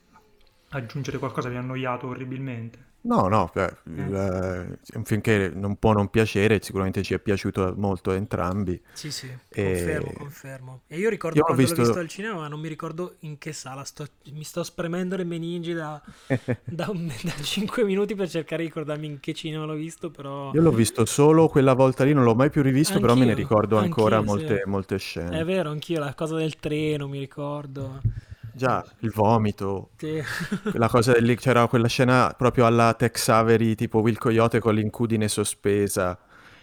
[0.69, 1.49] aggiungere qualcosa?
[1.49, 2.88] Vi ha annoiato orribilmente?
[3.01, 7.13] No, no, beh, il- eh, è un film che non può non piacere, sicuramente ci
[7.13, 8.81] è piaciuto molto a entrambi.
[8.91, 10.83] Sì, sì, E confermo, confermo.
[10.87, 11.75] E io ricordo io quando l'ho visto...
[11.75, 13.83] visto al cinema, ma non mi ricordo in che sala.
[13.85, 16.01] Sto- mi sto spremendo le meningi da,
[16.63, 20.53] da, un- da 5 minuti per cercare di ricordarmi in che cinema l'ho visto, però
[20.53, 23.33] Io l'ho visto solo quella volta lì, non l'ho mai più rivisto, però me ne
[23.33, 24.43] anch'io, ricordo ancora anch'io, sì.
[24.45, 25.45] molte, molte È scene.
[25.45, 28.05] vero, anch'io la cosa del treno mi ricordo.
[28.59, 30.23] Già, il vomito, Sì.
[30.69, 35.27] quella cosa lì, c'era quella scena proprio alla Tex Avery, tipo Will Coyote con l'incudine
[35.27, 36.17] sospesa.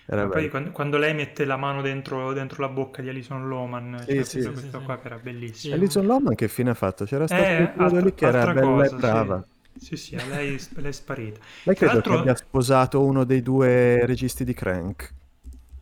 [0.06, 4.04] Era poi quando, quando lei mette la mano dentro, dentro la bocca di Alison Loman,
[4.06, 4.40] Sì, sì.
[4.42, 4.70] Sì, sì.
[4.82, 5.76] qua che era bellissima.
[5.76, 5.80] Sì.
[5.80, 7.04] Alison Loman che fine ha fatto?
[7.04, 9.42] C'era stato Eh, altra, lì che era bella e cosa, brava.
[9.42, 9.54] sì.
[9.78, 11.40] Sì, sì, lei, lei è sparita.
[11.64, 12.14] Lei credo che l'altro...
[12.14, 15.12] abbia sposato uno dei due registi di Crank.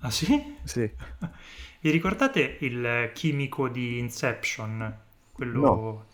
[0.00, 0.58] Ah sì?
[0.64, 0.90] Sì.
[1.80, 5.02] Vi ricordate il chimico di Inception?
[5.34, 5.60] Quello...
[5.60, 6.06] No.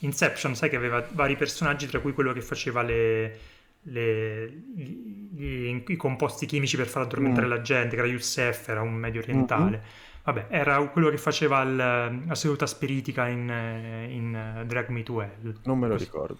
[0.00, 3.38] Inception, sai che aveva vari personaggi, tra cui quello che faceva le,
[3.82, 7.50] le- gli- i composti chimici per far addormentare Mm.
[7.50, 9.82] la gente, che era Youssef, era un medio orientale.
[10.24, 13.48] Vabbè, era quello che faceva il- la seduta spiritica in,
[14.10, 15.60] in Drag Me to Hell.
[15.64, 16.04] Non me lo Così.
[16.04, 16.38] ricordo.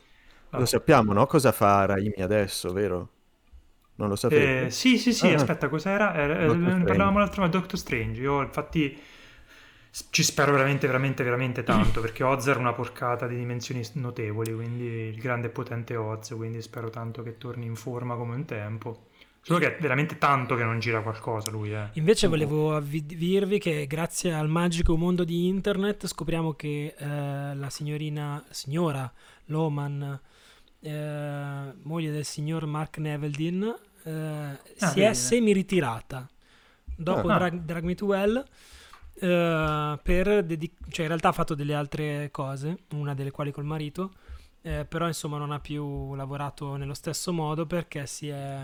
[0.54, 0.66] Lo Vabbè.
[0.66, 1.26] sappiamo, no?
[1.26, 3.08] Cosa fa Raimi adesso, vero?
[3.96, 4.70] Non lo Eh, sapete?
[4.70, 6.14] sì, sì, sì, Ah, aspetta, cos'era?
[6.14, 6.84] Era- eh, ne Strange.
[6.84, 8.20] parlavamo l'altra volta, Doctor Strange.
[8.20, 8.98] Io infatti
[10.10, 14.84] ci spero veramente, veramente, veramente tanto, perché Oz era una porcata di dimensioni notevoli, quindi
[14.84, 19.06] il grande e potente Oz, quindi spero tanto che torni in forma come un tempo.
[19.40, 21.88] Solo che è veramente tanto che non gira qualcosa lui, eh.
[21.94, 27.06] Invece volevo avvirvi che grazie al magico mondo di internet scopriamo che eh,
[27.54, 29.12] la signorina, signora
[29.46, 30.18] Loman,
[30.80, 33.64] eh, moglie del signor Mark Neveldin,
[34.04, 35.14] eh, si è vedi.
[35.14, 36.26] semi-ritirata
[36.96, 37.36] dopo Ah.
[37.36, 38.44] Drag, Drag Me to Hell.
[39.14, 43.64] Eh, per dedic- cioè in realtà ha fatto delle altre cose, una delle quali col
[43.64, 44.12] marito,
[44.62, 48.62] eh, però insomma non ha più lavorato nello stesso modo perché si è,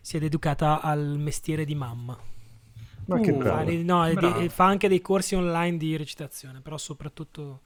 [0.00, 2.18] si è dedicata al mestiere di mamma.
[3.06, 3.70] Ma che Uh, Fa, bravo.
[3.82, 4.40] no, Bravo.
[4.40, 7.62] di- fa anche dei corsi online di recitazione, però soprattutto,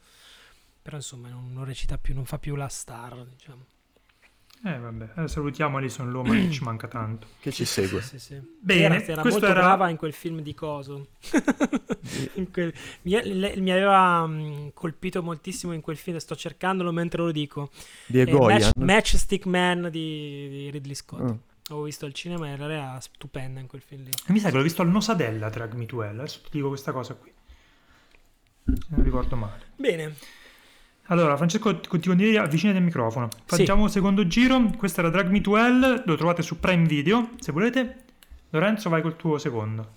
[0.82, 3.64] però insomma non, non recita più, non fa più la star, diciamo.
[4.66, 7.26] Eh, vabbè, eh, salutiamo Alison Loman che ci manca tanto.
[7.38, 8.00] Che ci segue.
[8.00, 8.40] Sì, sì.
[8.60, 11.08] Bene, era, era questo molto era- brava in quel film di Coso.
[12.50, 17.30] Quel- mi, le- mi aveva mm, colpito moltissimo in quel film, sto cercandolo mentre lo
[17.30, 17.70] dico.
[18.06, 18.60] Di Eh, Egoyan.
[18.60, 21.20] Match, Matchstick Man di, di Ridley Scott.
[21.22, 21.34] Mm.
[21.70, 24.10] Ho visto al cinema e era stupenda in quel film lì.
[24.26, 26.68] E mi sa che l'ho visto al Nosadella Drag Me to Hell, adesso ti dico
[26.68, 27.32] questa cosa qui.
[28.88, 29.62] Non ricordo male.
[29.76, 30.14] Bene,
[31.08, 33.28] Allora, Francesco, ti ti condivido avvicinati al microfono.
[33.30, 33.42] Sì.
[33.44, 34.70] Facciamo un secondo giro.
[34.76, 37.96] Questo era Drag Me to Hell, lo trovate su Prime Video, se volete.
[38.50, 39.90] Lorenzo, vai col tuo secondo.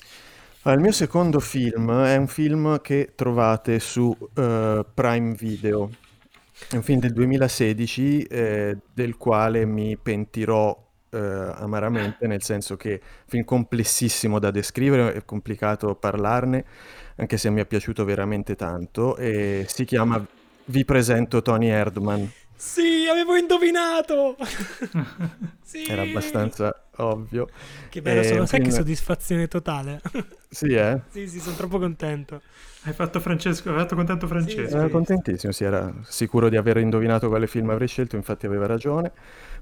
[0.65, 5.89] Il mio secondo film è un film che trovate su eh, Prime Video.
[6.69, 10.77] È un film del 2016 eh, del quale mi pentirò
[11.09, 16.65] eh, amaramente, nel senso che è un film complessissimo da descrivere, è complicato parlarne,
[17.15, 19.15] anche se mi è piaciuto veramente tanto.
[19.15, 20.25] E si chiama
[20.69, 22.29] Vi presento Tony Erdman.
[22.53, 24.35] Sì, avevo indovinato!
[25.63, 25.85] sì!
[25.87, 27.47] Era abbastanza ovvio.
[27.87, 30.01] Che bello, È sono, sai che film- soddisfazione totale.
[30.49, 30.99] Sì, eh?
[31.09, 32.41] sì, sì, sono troppo contento.
[32.83, 34.75] Hai fatto Francesco, hai fatto contento Francesco.
[34.77, 39.11] Era contentissimo, sì, era sicuro di aver indovinato quale film avrei scelto, infatti aveva ragione.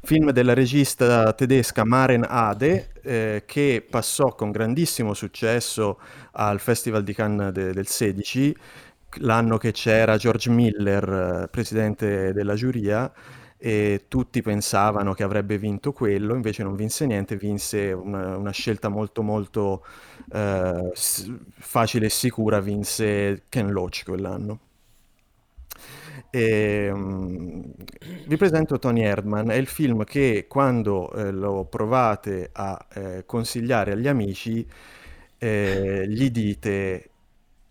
[0.02, 6.00] Film della regista tedesca Maren Ade, eh, che passò con grandissimo successo
[6.34, 8.56] al Festival di Cannes de- del 16,
[9.20, 13.12] l'anno che c'era George Miller, eh, presidente della giuria,
[13.58, 18.90] e tutti pensavano che avrebbe vinto quello, invece non vinse niente, vinse una, una scelta
[18.90, 19.84] molto molto
[20.32, 24.60] eh, facile e sicura, vinse Ken Loach quell'anno.
[26.30, 27.64] E, um,
[28.28, 33.94] vi presento Tony Erdman, è il film che quando eh, lo provate a eh, consigliare
[33.94, 34.66] agli amici
[35.38, 37.10] eh, gli dite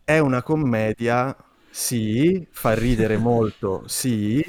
[0.04, 1.34] è una commedia,
[1.68, 4.42] sì, fa ridere molto, sì,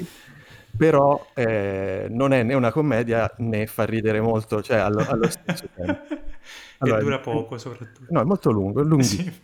[0.76, 5.68] però eh, non è né una commedia né fa ridere molto, cioè allo, allo stesso
[5.74, 6.00] tempo.
[6.78, 8.12] Allora, e dura poco soprattutto.
[8.12, 9.22] No, è molto lungo, è lunghissimo.
[9.22, 9.40] Sì.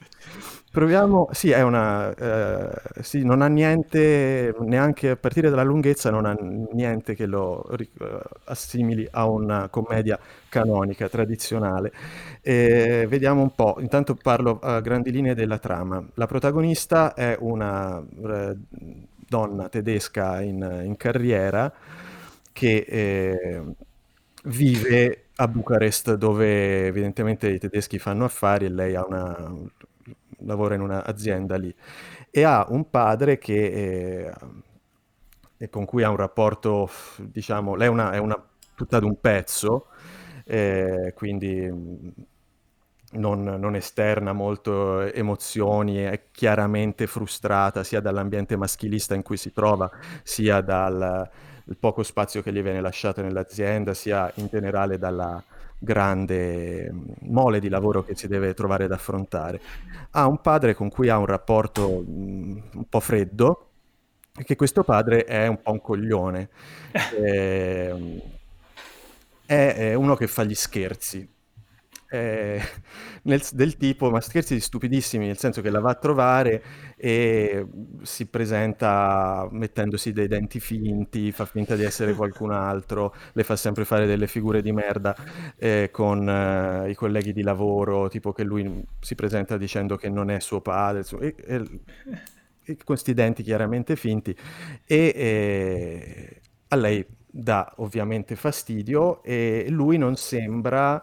[0.73, 2.71] Proviamo, sì, è una, eh,
[3.03, 6.35] sì, non ha niente, neanche a partire dalla lunghezza, non ha
[6.73, 10.19] niente che lo uh, assimili a una commedia
[10.49, 11.93] canonica, tradizionale.
[12.41, 16.03] E vediamo un po', intanto parlo a grandi linee della trama.
[16.15, 18.57] La protagonista è una uh,
[19.29, 21.71] donna tedesca in, in carriera
[22.51, 23.63] che eh,
[24.45, 29.51] vive a Bucarest dove evidentemente i tedeschi fanno affari e lei ha una
[30.45, 31.75] lavora in un'azienda lì.
[32.31, 34.33] E ha un padre che
[35.57, 38.43] eh, con cui ha un rapporto, diciamo, lei è una, è una
[38.75, 39.87] tutta d'un pezzo,
[40.45, 41.71] eh, quindi
[43.13, 49.91] non, non, esterna molto emozioni, è chiaramente frustrata sia dall'ambiente maschilista in cui si trova,
[50.23, 51.31] sia dal
[51.79, 55.43] poco spazio che gli viene lasciato nell'azienda, sia in generale dalla,
[55.83, 59.61] grande mm, mole di lavoro che si deve trovare ad affrontare.
[60.13, 63.67] Ha un padre con cui ha un rapporto mm, un po' freddo,
[64.35, 66.49] e che questo padre è un po' un coglione.
[67.15, 68.23] Eh,
[69.47, 71.29] è, è uno che fa gli scherzi,
[72.13, 72.61] eh,
[73.23, 76.63] nel, del tipo, ma scherzi stupidissimi, nel senso che la va a trovare
[76.97, 77.67] e
[78.03, 83.87] si presenta mettendosi dei denti finti, fa finta di essere qualcun altro, le fa sempre
[83.87, 85.17] fare delle figure di merda
[85.57, 90.31] eh, con eh, i colleghi di lavoro, tipo che lui si presenta dicendo che non
[90.31, 91.55] è suo padre, e, e,
[92.65, 94.37] e con questi denti chiaramente finti,
[94.85, 97.05] e a lei
[97.35, 101.03] dà ovviamente fastidio e lui non sembra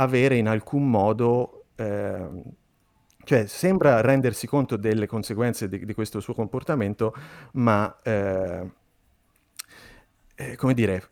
[0.00, 2.28] avere in alcun modo, eh,
[3.24, 7.14] cioè sembra rendersi conto delle conseguenze di, di questo suo comportamento,
[7.52, 8.70] ma eh,
[10.34, 11.02] eh, come dire,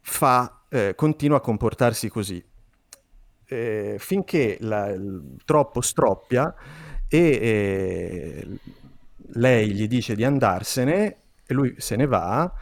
[0.00, 2.42] fa, eh, continua a comportarsi così.
[3.52, 4.94] Eh, finché la,
[5.44, 6.54] troppo stroppia
[7.08, 8.48] e eh,
[9.34, 12.52] lei gli dice di andarsene e lui se ne va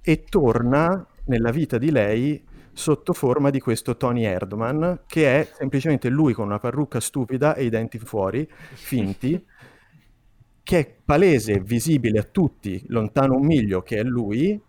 [0.00, 2.42] e torna nella vita di lei
[2.78, 7.64] sotto forma di questo Tony Erdman, che è semplicemente lui con una parrucca stupida e
[7.64, 9.44] i denti fuori, finti,
[10.62, 14.62] che è palese, visibile a tutti, lontano un miglio, che è lui.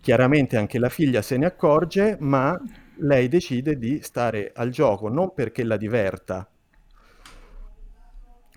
[0.00, 2.60] Chiaramente anche la figlia se ne accorge, ma
[2.96, 6.50] lei decide di stare al gioco non perché la diverta,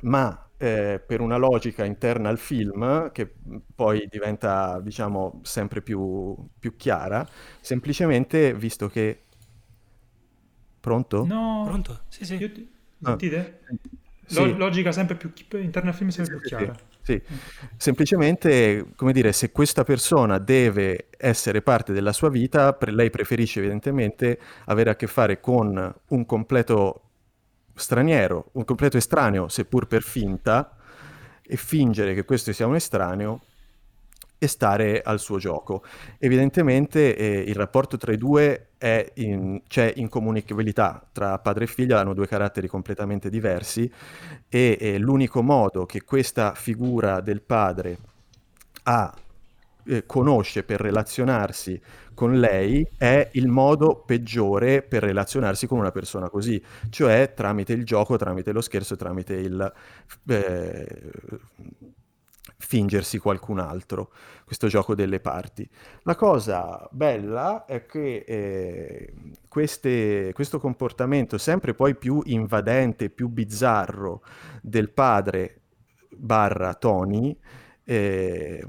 [0.01, 3.33] ma eh, per una logica interna al film, che
[3.73, 7.27] poi diventa, diciamo, sempre più, più chiara,
[7.59, 9.23] semplicemente visto che...
[10.79, 11.25] Pronto?
[11.25, 12.01] No, pronto?
[12.09, 12.35] Sì, sì.
[12.35, 12.71] Io ti...
[13.01, 13.61] Sentite?
[13.65, 13.73] Ah.
[14.23, 14.55] Sì.
[14.55, 16.75] Logica sempre più interna al film, sempre sì, più chiara.
[17.01, 17.33] Sì, sì.
[17.75, 24.39] semplicemente, come dire, se questa persona deve essere parte della sua vita, lei preferisce evidentemente
[24.65, 27.10] avere a che fare con un completo
[27.81, 30.77] straniero, un completo estraneo, seppur per finta,
[31.41, 33.41] e fingere che questo sia un estraneo
[34.37, 35.83] e stare al suo gioco.
[36.17, 41.99] Evidentemente eh, il rapporto tra i due è in, c'è incomunicabilità tra padre e figlia,
[41.99, 43.91] hanno due caratteri completamente diversi
[44.49, 47.97] e, e l'unico modo che questa figura del padre
[48.83, 49.13] ha
[49.85, 51.79] eh, conosce per relazionarsi
[52.13, 57.83] con lei è il modo peggiore per relazionarsi con una persona così, cioè tramite il
[57.83, 59.73] gioco, tramite lo scherzo, tramite il
[60.27, 61.11] eh,
[62.57, 64.11] fingersi qualcun altro,
[64.45, 65.67] questo gioco delle parti.
[66.03, 69.13] La cosa bella è che eh,
[69.47, 74.21] queste, questo comportamento sempre poi più invadente, più bizzarro
[74.61, 75.61] del padre
[76.15, 77.37] barra Tony,
[77.83, 78.63] eh,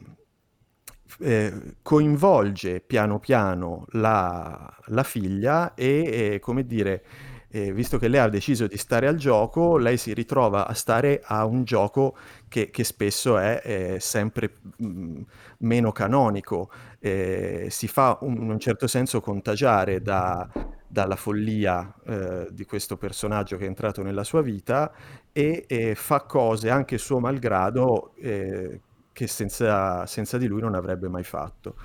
[1.22, 7.04] eh, coinvolge piano piano la, la figlia e, eh, come dire,
[7.48, 11.20] eh, visto che lei ha deciso di stare al gioco, lei si ritrova a stare
[11.22, 12.16] a un gioco
[12.48, 15.22] che, che spesso è sempre mh, mm,
[15.58, 20.48] meno canonico, eh, si fa un, in un certo senso contagiare da,
[20.86, 24.92] dalla follia eh, di questo personaggio che è entrato nella sua vita
[25.32, 28.80] e, e fa cose anche suo malgrado eh,
[29.12, 31.76] che senza, senza di lui non avrebbe mai fatto.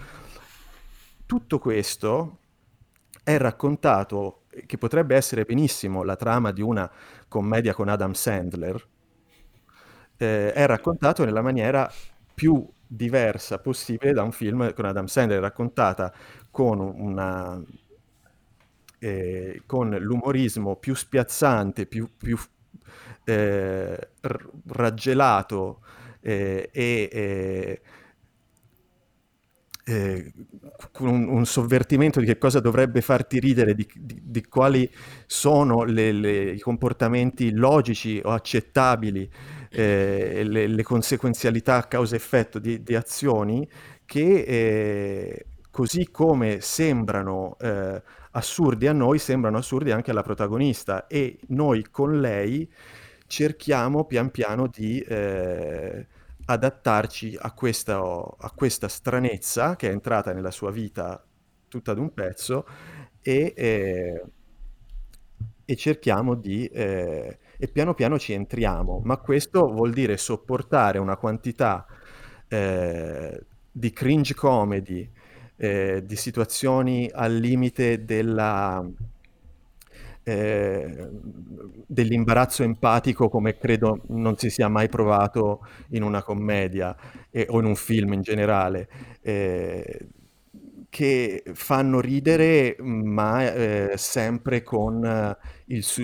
[1.26, 2.40] Tutto questo
[3.24, 6.90] è raccontato, che potrebbe essere benissimo la trama di una
[7.28, 8.88] commedia con Adam Sandler,
[10.18, 11.92] eh, è raccontato nella maniera
[12.34, 16.14] più diversa possibile da un film con Adam Sandler raccontata
[16.50, 17.62] con una
[19.00, 22.38] eh, con l'umorismo più spiazzante, più, più
[23.26, 24.10] eh,
[24.68, 25.82] raggelato
[26.28, 27.82] eh, e eh,
[29.86, 30.34] eh,
[31.00, 34.90] un, un, sovvertimento di che cosa dovrebbe farti ridere, di, di, di quali
[35.26, 39.30] sono le, le, i comportamenti logici o accettabili,
[39.70, 43.66] eh, le, le, conseguenzialità causa-effetto di, di, azioni
[44.04, 48.02] che eh, così come sembrano eh,
[48.32, 51.08] assurdi a noi, sembrano assurdi anche alla protagonista.
[51.08, 52.70] E noi con lei
[53.28, 56.08] cerchiamo pian piano di eh,
[56.48, 61.24] adattarci a questa, a questa, stranezza che è entrata nella sua vita
[61.68, 62.66] tutta ad un pezzo
[63.22, 64.24] e, eh,
[65.66, 66.66] e cerchiamo di...
[66.68, 71.88] Eh, e piano piano ci entriamo, ma questo vuol dire sopportare una quantità
[72.48, 75.10] eh, di cringe comedy,
[75.56, 78.88] eh, di situazioni al limite della,
[80.28, 81.10] eh,
[81.88, 86.94] dell'imbarazzo empatico come credo non si sia mai provato in una commedia
[87.32, 88.90] eh, o in un film in generale.
[89.22, 90.08] Eh,
[90.98, 95.38] che fanno ridere, ma eh, sempre con eh,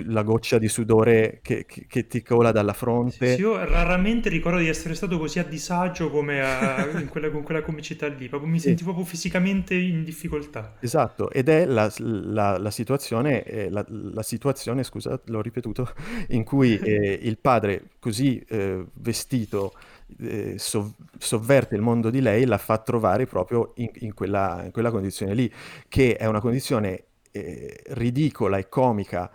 [0.04, 3.34] la goccia di sudore che, che, che, ti cola dalla fronte.
[3.34, 7.62] Sì, io raramente ricordo di essere stato così a disagio come a, quella, con quella
[7.62, 10.76] comicità lì, proprio mi sentivo proprio fisicamente in difficoltà.
[10.78, 15.92] Esatto, ed è la, la, la situazione, eh, la, situazione, scusa, l'ho ripetuto,
[16.30, 19.72] in cui eh, il padre così eh, vestito
[20.20, 24.70] eh, sov- sovverte il mondo di lei, la fa trovare proprio in, in, quella, in
[24.70, 25.52] quella, condizione lì,
[25.88, 29.30] che è una condizione eh, ridicola e comica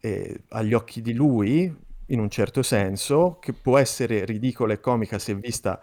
[0.00, 1.74] eh, agli occhi di lui,
[2.06, 5.80] in un certo senso, che può essere ridicola e comica se vista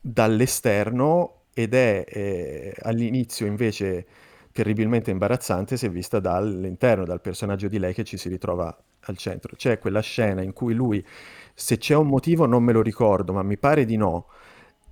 [0.00, 4.06] dall'esterno ed è eh, all'inizio invece
[4.52, 9.54] terribilmente imbarazzante se vista dall'interno, dal personaggio di lei che ci si ritrova al centro.
[9.56, 11.04] C'è quella scena in cui lui
[11.54, 14.26] se c'è un motivo non me lo ricordo, ma mi pare di no,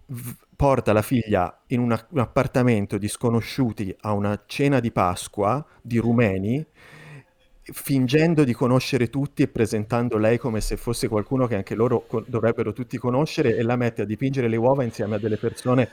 [0.06, 5.64] v- porta la figlia in una, un appartamento di sconosciuti a una cena di Pasqua
[5.82, 6.64] di rumeni,
[7.64, 12.24] fingendo di conoscere tutti e presentando lei come se fosse qualcuno che anche loro co-
[12.26, 15.90] dovrebbero tutti conoscere e la mette a dipingere le uova insieme a delle persone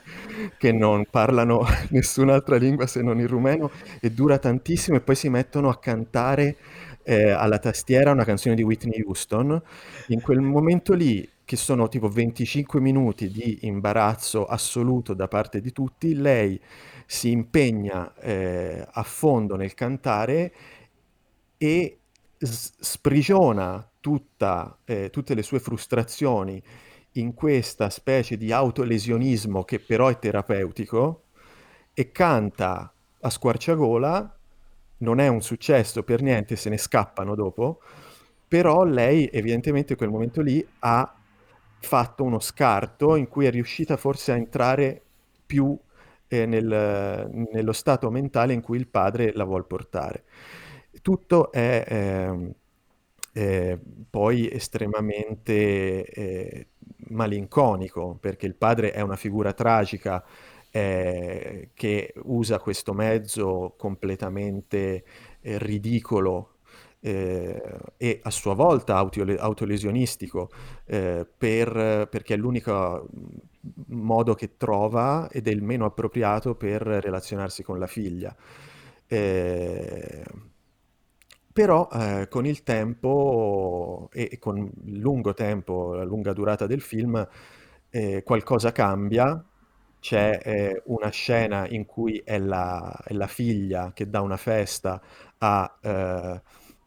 [0.58, 5.28] che non parlano nessun'altra lingua se non il rumeno e dura tantissimo e poi si
[5.28, 6.56] mettono a cantare
[7.02, 9.60] eh, alla tastiera una canzone di Whitney Houston.
[10.08, 15.72] In quel momento lì, che sono tipo 25 minuti di imbarazzo assoluto da parte di
[15.72, 16.60] tutti, lei
[17.06, 20.52] si impegna eh, a fondo nel cantare
[21.56, 21.98] e
[22.38, 26.62] s- sprigiona tutta, eh, tutte le sue frustrazioni
[27.14, 31.24] in questa specie di autolesionismo che però è terapeutico
[31.92, 32.92] e canta
[33.22, 34.39] a squarciagola
[35.00, 37.80] non è un successo per niente, se ne scappano dopo,
[38.46, 41.14] però lei evidentemente in quel momento lì ha
[41.80, 45.00] fatto uno scarto in cui è riuscita forse a entrare
[45.46, 45.76] più
[46.28, 50.24] eh, nel, nello stato mentale in cui il padre la vuol portare.
[51.02, 52.54] Tutto è eh,
[53.32, 53.78] eh,
[54.08, 56.66] poi estremamente eh,
[57.10, 60.24] malinconico perché il padre è una figura tragica
[60.70, 65.04] eh, che usa questo mezzo completamente
[65.40, 66.56] eh, ridicolo
[67.00, 70.50] eh, e a sua volta autole- autolesionistico
[70.84, 73.08] eh, per, perché è l'unico
[73.88, 78.34] modo che trova ed è il meno appropriato per relazionarsi con la figlia.
[79.06, 80.24] Eh,
[81.52, 86.80] però eh, con il tempo e, e, con il lungo tempo, la lunga durata del
[86.80, 87.26] film,
[87.90, 89.44] eh, qualcosa cambia
[90.00, 95.00] c'è eh, una scena in cui è la, è la, figlia che dà una festa
[95.38, 96.42] a eh,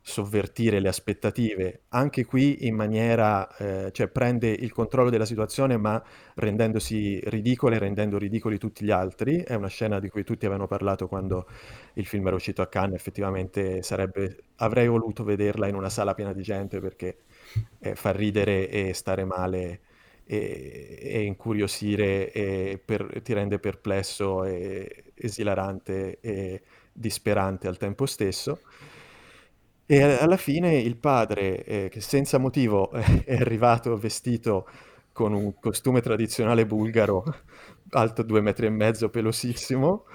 [0.06, 6.04] sovvertire le aspettative, anche qui in maniera, eh, cioè prende il controllo della situazione ma
[6.36, 11.08] rendendosi ridicole, rendendo ridicoli tutti gli altri, è una scena di cui tutti avevano parlato
[11.08, 11.48] quando
[11.94, 16.34] il film era uscito a Cannes, effettivamente sarebbe, avrei voluto vederla in una sala piena
[16.34, 17.20] di gente perché
[17.80, 19.80] eh, fa ridere e stare male
[20.26, 26.62] e, e incuriosire e per, ti rende perplesso e esilarante e
[26.92, 28.62] disperante al tempo stesso.
[29.86, 32.90] E alla fine il padre, eh, che senza motivo
[33.26, 34.68] è arrivato vestito
[35.12, 37.24] con un costume tradizionale bulgaro,
[37.90, 40.06] alto due metri e mezzo, pelosissimo,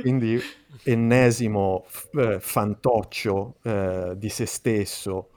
[0.00, 0.40] quindi
[0.84, 5.30] ennesimo eh, fantoccio eh, di se stesso,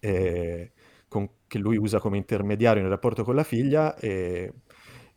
[0.00, 0.72] eh,
[1.48, 4.52] che lui usa come intermediario nel rapporto con la figlia e,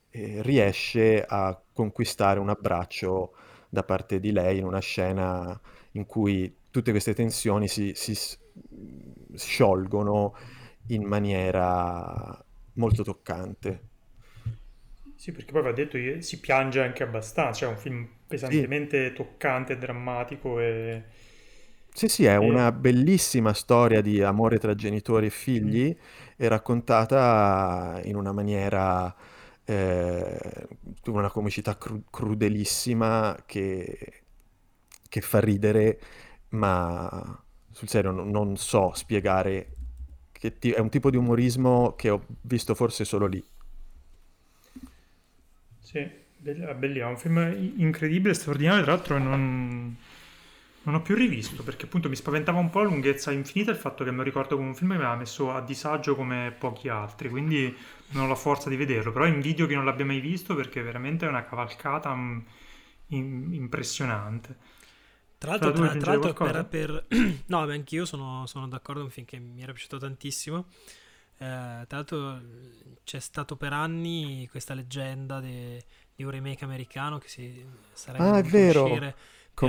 [0.10, 3.34] e riesce a conquistare un abbraccio
[3.70, 5.60] da parte di lei in una scena
[5.92, 8.18] in cui tutte queste tensioni si, si
[9.36, 10.36] sciolgono
[10.88, 13.90] in maniera molto toccante.
[15.16, 19.10] Sì, perché poi va detto che si piange anche abbastanza, cioè è un film pesantemente
[19.10, 19.14] sì.
[19.14, 21.04] toccante, drammatico e...
[21.94, 25.96] Sì, sì, è una bellissima storia di amore tra genitori e figli
[26.38, 29.14] e raccontata in una maniera,
[29.66, 30.68] eh,
[31.08, 34.24] una comicità cru- crudelissima che,
[35.10, 36.00] che fa ridere,
[36.50, 39.76] ma sul serio non, non so spiegare,
[40.32, 43.44] che ti- è un tipo di umorismo che ho visto forse solo lì.
[45.80, 49.96] Sì, bellissimo, è un film incredibile, straordinario, tra l'altro non,
[50.84, 54.04] non ho più rivisto perché appunto mi spaventava un po' la lunghezza infinita il fatto
[54.04, 56.90] che me lo ricordo come un film che mi aveva messo a disagio come pochi
[56.90, 57.76] altri, quindi
[58.10, 61.26] non ho la forza di vederlo, però invidio che non l'abbia mai visto perché veramente
[61.26, 62.40] è una cavalcata mm,
[63.08, 64.80] in, impressionante.
[65.38, 67.06] Tra l'altro, tra, tra l'altro per, per...
[67.48, 70.66] no, beh, anch'io sono, sono d'accordo, è un film che mi era piaciuto tantissimo.
[71.38, 72.40] Eh, tra l'altro
[73.04, 75.84] c'è stato per anni questa leggenda de,
[76.16, 78.88] di un remake americano che si sarebbe ah, è vero.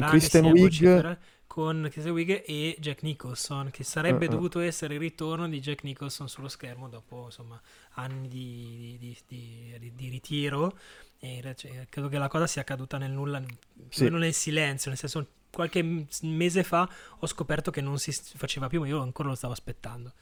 [0.01, 4.31] Con Kristen Wiig con Kristen Wiig e Jack Nicholson che sarebbe uh-uh.
[4.33, 7.61] dovuto essere il ritorno di Jack Nicholson sullo schermo dopo insomma
[7.95, 10.79] anni di, di, di, di ritiro
[11.19, 13.43] e cioè, credo che la cosa sia accaduta nel nulla
[13.91, 14.05] sì.
[14.05, 16.89] meno nel silenzio nel senso qualche mese fa
[17.19, 20.15] ho scoperto che non si faceva più ma io ancora lo stavo aspettando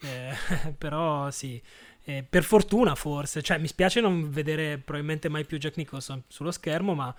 [0.00, 0.34] eh,
[0.76, 1.60] però sì,
[2.04, 6.50] eh, per fortuna forse, cioè mi spiace non vedere probabilmente mai più Jack Nicholson sullo
[6.50, 7.14] schermo, ma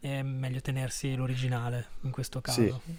[0.00, 2.82] è meglio tenersi l'originale in questo caso.
[2.84, 2.94] Sì.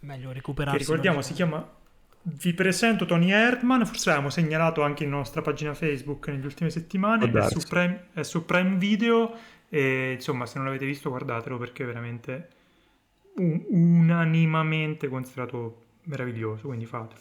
[0.00, 0.78] Meglio recuperarsi.
[0.78, 1.78] Che ricordiamo, si chiama
[2.22, 7.30] vi presento Tony Erdman, forse l'abbiamo segnalato anche in nostra pagina Facebook negli ultime settimane,
[7.30, 9.32] è su, Prime, è su, Prime, Video
[9.70, 12.48] e insomma se non l'avete visto guardatelo perché è veramente
[13.36, 17.20] un, unanimamente considerato meraviglioso, quindi fatelo.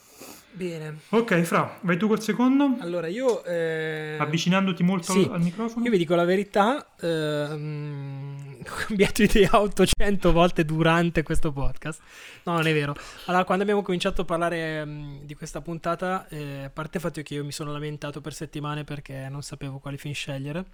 [0.51, 0.97] Bene.
[1.09, 2.75] Ok, Fra, vai tu col secondo.
[2.79, 3.43] Allora, io...
[3.45, 4.17] Eh...
[4.19, 5.85] Avvicinandoti molto sì, al, al, microfono.
[5.85, 8.28] Io vi dico la verità, ehm...
[8.67, 12.01] ho cambiato idea 800 volte durante questo podcast.
[12.43, 12.95] No, non è vero.
[13.25, 17.21] Allora, quando abbiamo cominciato a parlare um, di questa puntata, eh, a parte il fatto
[17.21, 20.65] che io mi sono lamentato per settimane perché non sapevo quali film scegliere,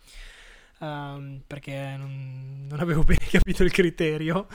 [0.79, 4.47] um, perché non, non, avevo bene capito il criterio.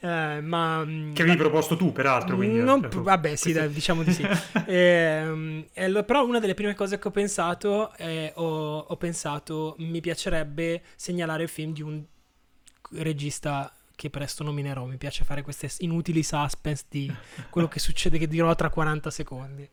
[0.00, 2.36] Uh, ma, mm, che avevi proposto tu, peraltro.
[2.36, 4.26] Quindi, non, cioè, vabbè, sì, dai, diciamo di sì.
[4.66, 10.00] e, e, però una delle prime cose che ho pensato è ho, ho pensato mi
[10.00, 12.02] piacerebbe segnalare il film di un
[12.92, 14.84] regista che presto nominerò.
[14.84, 17.12] Mi piace fare queste inutili suspense di
[17.50, 19.68] quello che succede che dirò tra 40 secondi.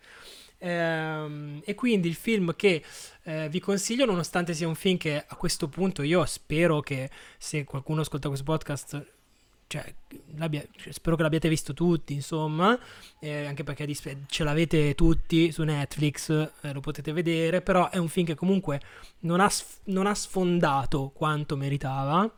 [0.59, 2.83] Ehm, e quindi il film che
[3.23, 7.63] eh, vi consiglio, nonostante sia un film che a questo punto io spero che se
[7.63, 9.05] qualcuno ascolta questo podcast
[9.67, 9.93] cioè,
[10.77, 12.77] cioè, spero che l'abbiate visto tutti, insomma,
[13.19, 13.85] eh, anche perché
[14.27, 16.29] ce l'avete tutti su Netflix,
[16.61, 18.79] eh, lo potete vedere, però è un film che comunque
[19.19, 19.51] non ha,
[19.85, 22.29] non ha, sfondato quanto meritava,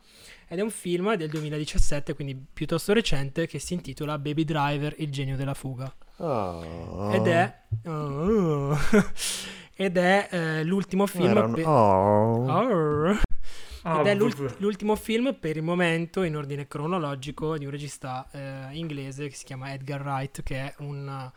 [0.48, 5.10] ed è un film del 2017, quindi piuttosto recente, che si intitola Baby Driver, il
[5.12, 5.92] genio della fuga.
[6.16, 7.12] Oh.
[7.12, 7.60] Ed è...
[7.86, 8.76] Oh.
[9.76, 11.36] ed è eh, l'ultimo film...
[11.36, 11.52] Un...
[11.52, 13.28] Per...
[13.84, 14.00] Oh.
[14.00, 19.28] Ed è l'ultimo film per il momento in ordine cronologico di un regista eh, inglese
[19.28, 21.30] che si chiama Edgar Wright, che è un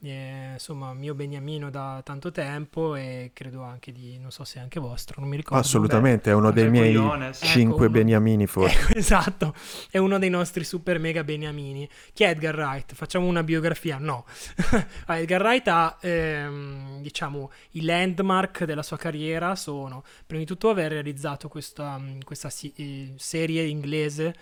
[0.00, 4.78] eh, insomma mio beniamino da tanto tempo e credo anche di non so se anche
[4.78, 6.94] vostro non mi ricordo assolutamente Beh, è uno dei miei
[7.32, 8.78] cinque ecco, beniamini forse.
[8.78, 9.54] Ecco, esatto
[9.90, 11.88] è uno dei nostri super mega beniamini.
[12.12, 12.94] Chi è Edgar Wright?
[12.94, 13.98] Facciamo una biografia?
[13.98, 14.24] No.
[15.08, 20.92] Edgar Wright ha ehm, diciamo i landmark della sua carriera sono prima di tutto aver
[20.92, 24.34] realizzato questa, questa si- serie inglese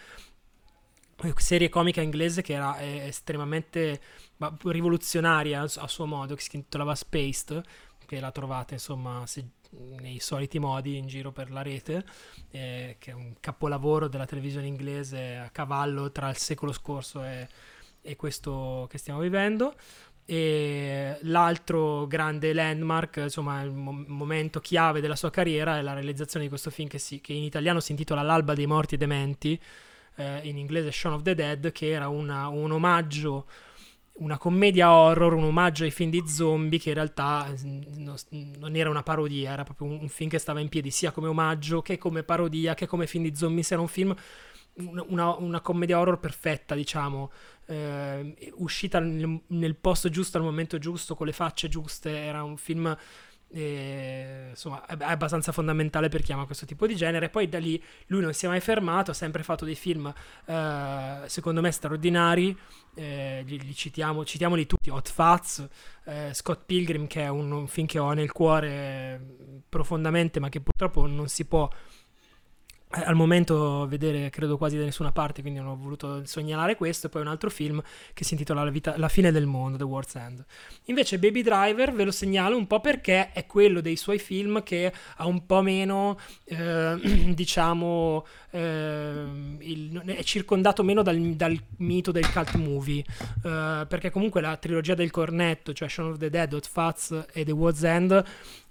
[1.37, 4.01] serie comica inglese che era eh, estremamente
[4.65, 7.63] rivoluzionaria a suo modo, che si intitolava Spaced,
[8.07, 9.45] che la trovate insomma se,
[9.99, 12.05] nei soliti modi in giro per la rete,
[12.51, 17.49] eh, che è un capolavoro della televisione inglese a cavallo tra il secolo scorso e,
[18.03, 19.75] e questo che stiamo vivendo.
[20.29, 26.45] E l'altro grande landmark, insomma, il mo- momento chiave della sua carriera è la realizzazione
[26.45, 29.61] di questo film che, si, che in italiano si intitola L'alba dei morti e dementi,
[30.17, 33.47] eh, in inglese Shaun of the Dead, che era una, un omaggio
[34.19, 38.09] una commedia horror, un omaggio ai film di zombie che in realtà mm,
[38.59, 41.83] non era una parodia, era proprio un film che stava in piedi sia come omaggio
[41.83, 44.15] che come parodia che come film di zombie, era un film
[44.79, 47.31] una, una commedia horror perfetta, diciamo,
[47.67, 52.57] eh, uscita nel, nel, posto giusto al momento giusto, con le facce giuste, era un
[52.57, 52.97] film...
[53.49, 57.29] Eh, insomma, è, abbastanza fondamentale per chi ama questo tipo di genere.
[57.29, 60.13] Poi da lì lui non si è mai fermato, ha sempre fatto dei film,
[60.45, 62.57] eh, secondo me, straordinari.
[62.95, 65.67] Eh, li, li, citiamo, citiamoli tutti: Hot Fats,
[66.05, 69.21] eh, Scott Pilgrim, che è un, un film che ho nel cuore
[69.69, 71.69] profondamente, ma che purtroppo non si può
[72.89, 77.07] al momento vedere credo quasi da nessuna parte, quindi non ho voluto segnalare questo.
[77.07, 77.83] E poi un altro film
[78.15, 80.45] che si intitola La, vita, La fine del mondo, The World's End.
[80.85, 84.93] Invece Baby Driver ve lo segnalo un po' perché è quello dei suoi film che
[85.17, 86.97] ha un po' meno, eh,
[87.35, 89.25] diciamo, eh,
[89.59, 93.05] il, è circondato meno dal, dal, mito del cult movie.
[93.45, 97.45] Eh, perché comunque la trilogia del cornetto, cioè Shaun of the Dead, Hot Fats e
[97.45, 98.25] The World's End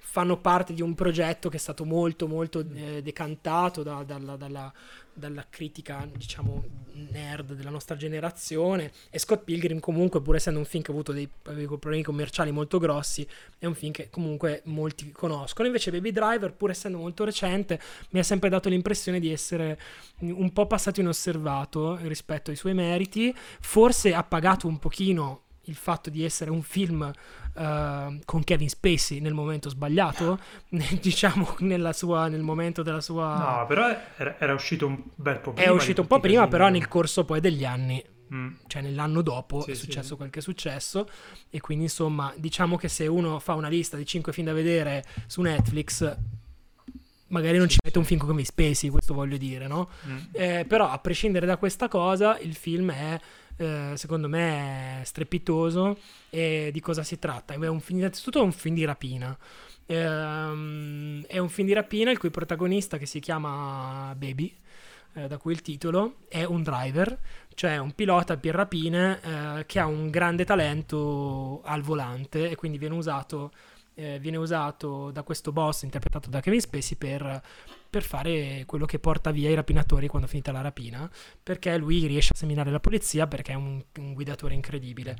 [0.07, 4.71] fanno parte di un progetto che è stato molto molto eh, decantato da, dalla, dalla,
[5.11, 6.63] dalla, critica diciamo
[7.11, 8.91] nerd della nostra generazione.
[9.09, 12.51] E Scott Pilgrim comunque pur essendo un film che ha avuto dei, dei problemi commerciali
[12.51, 13.27] molto grossi
[13.57, 15.67] è un film che comunque molti conoscono.
[15.67, 17.81] Invece Baby Driver pur essendo molto recente
[18.11, 19.79] mi ha sempre dato l'impressione di essere
[20.19, 23.35] un po' passato inosservato rispetto ai suoi meriti.
[23.35, 29.19] Forse ha pagato un pochino il fatto di essere un film uh, con Kevin Spacey
[29.19, 30.39] nel momento sbagliato,
[31.01, 31.57] diciamo
[31.91, 33.57] sua, nel momento della sua...
[33.59, 33.87] No, però
[34.17, 35.69] era, era, uscito un bel po' prima.
[35.69, 38.03] È uscito un po' prima, però nel corso poi degli anni.
[38.33, 38.53] Mm.
[38.65, 40.15] Cioè nell'anno dopo sì, è successo sì.
[40.15, 41.07] quel che è successo
[41.51, 45.05] e quindi insomma diciamo che se uno fa una lista di 5 film da vedere
[45.27, 46.17] su Netflix
[47.27, 49.89] magari non ci mette un film come Spacey, questo voglio dire, no?
[50.07, 50.17] Mm.
[50.31, 53.19] Eh, però a prescindere da questa cosa il film è
[53.57, 55.97] eh, secondo me è strepitoso
[56.29, 57.53] e di cosa si tratta?
[57.53, 59.37] È un film, innanzitutto è un film di rapina.
[59.87, 64.53] Ehm, è un film di rapina il cui protagonista che si chiama Baby,
[65.13, 67.17] eh, da cui il titolo, è un driver,
[67.53, 72.77] cioè un pilota per rapine eh, che ha un grande talento al volante e quindi
[72.77, 73.51] viene usato,
[73.93, 77.41] eh, viene usato da questo boss interpretato da Kevin Spacey per
[77.95, 81.09] per fare quello che porta via i rapinatori quando è finita la rapina,
[81.41, 85.15] perché lui riesce a seminare la polizia perché è un, un guidatore incredibile.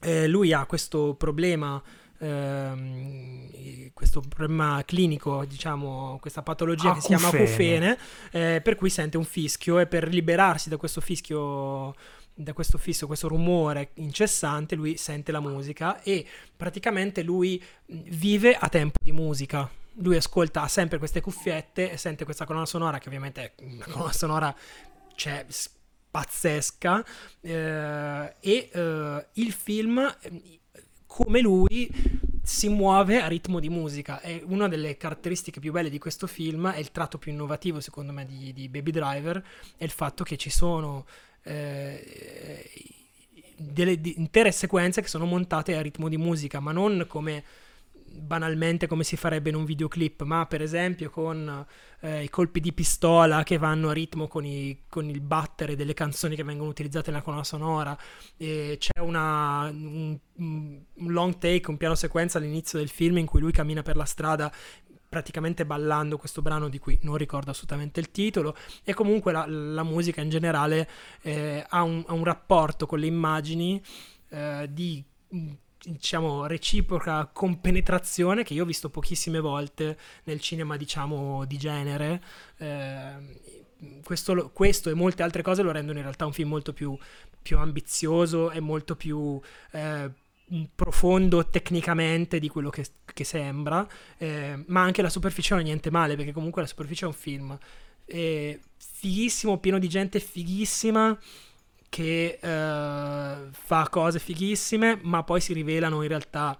[0.00, 1.82] Eh, lui ha questo problema
[2.16, 6.94] ehm, questo problema clinico, diciamo, questa patologia acufene.
[6.94, 7.98] che si chiama acufene,
[8.30, 11.94] eh, per cui sente un fischio e per liberarsi da questo fischio
[12.32, 16.24] da questo fischio, questo rumore incessante, lui sente la musica e
[16.56, 22.44] praticamente lui vive a tempo di musica lui ascolta sempre queste cuffiette e sente questa
[22.44, 24.54] colonna sonora che ovviamente è una colonna sonora
[25.14, 25.44] cioè,
[26.10, 27.04] pazzesca
[27.40, 30.16] eh, e eh, il film
[31.06, 31.90] come lui
[32.42, 34.20] si muove a ritmo di musica.
[34.20, 38.12] E una delle caratteristiche più belle di questo film è il tratto più innovativo secondo
[38.12, 39.44] me di, di Baby Driver
[39.76, 41.06] è il fatto che ci sono
[41.42, 42.70] eh,
[43.56, 47.44] delle intere sequenze che sono montate a ritmo di musica ma non come
[48.12, 51.66] banalmente come si farebbe in un videoclip, ma per esempio con
[52.00, 55.94] eh, i colpi di pistola che vanno a ritmo con, i, con, il battere delle
[55.94, 57.96] canzoni che vengono utilizzate nella colonna sonora.
[58.36, 63.40] E c'è una, un, un long take, un piano sequenza all'inizio del film in cui
[63.40, 64.52] lui cammina per la strada
[65.08, 69.82] praticamente ballando questo brano di cui non ricordo assolutamente il titolo e comunque la, la
[69.82, 70.88] musica in generale
[71.22, 73.82] eh, ha, un, ha, un, rapporto con le immagini
[74.28, 75.04] eh, di
[75.82, 82.22] diciamo reciproca compenetrazione che io ho visto pochissime volte nel cinema diciamo di genere.
[82.58, 83.58] Eh,
[84.04, 86.96] questo, questo, e molte altre cose lo rendono in realtà un film molto più,
[87.40, 89.40] più ambizioso e molto più
[89.72, 90.10] eh,
[90.74, 93.86] profondo tecnicamente di quello che, che sembra.
[94.18, 97.14] Eh, ma anche la superficie non è niente male perché comunque la superficie è un
[97.14, 97.58] film.
[98.76, 101.16] Fighissimo pieno di gente fighissima
[101.90, 106.58] che uh, fa cose fighissime, ma poi si rivelano in realtà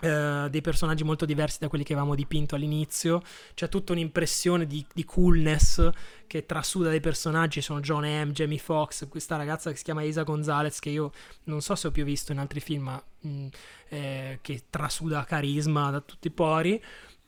[0.00, 3.20] uh, dei personaggi molto diversi da quelli che avevamo dipinto all'inizio.
[3.54, 5.90] C'è tutta un'impressione di, di coolness
[6.28, 7.60] che trasuda dei personaggi.
[7.60, 11.10] Sono John M., Jamie Foxx, questa ragazza che si chiama Isa Gonzalez, che io
[11.44, 13.46] non so se ho più visto in altri film, ma mh, mm,
[13.88, 16.80] eh, che trasuda carisma da tutti i pori.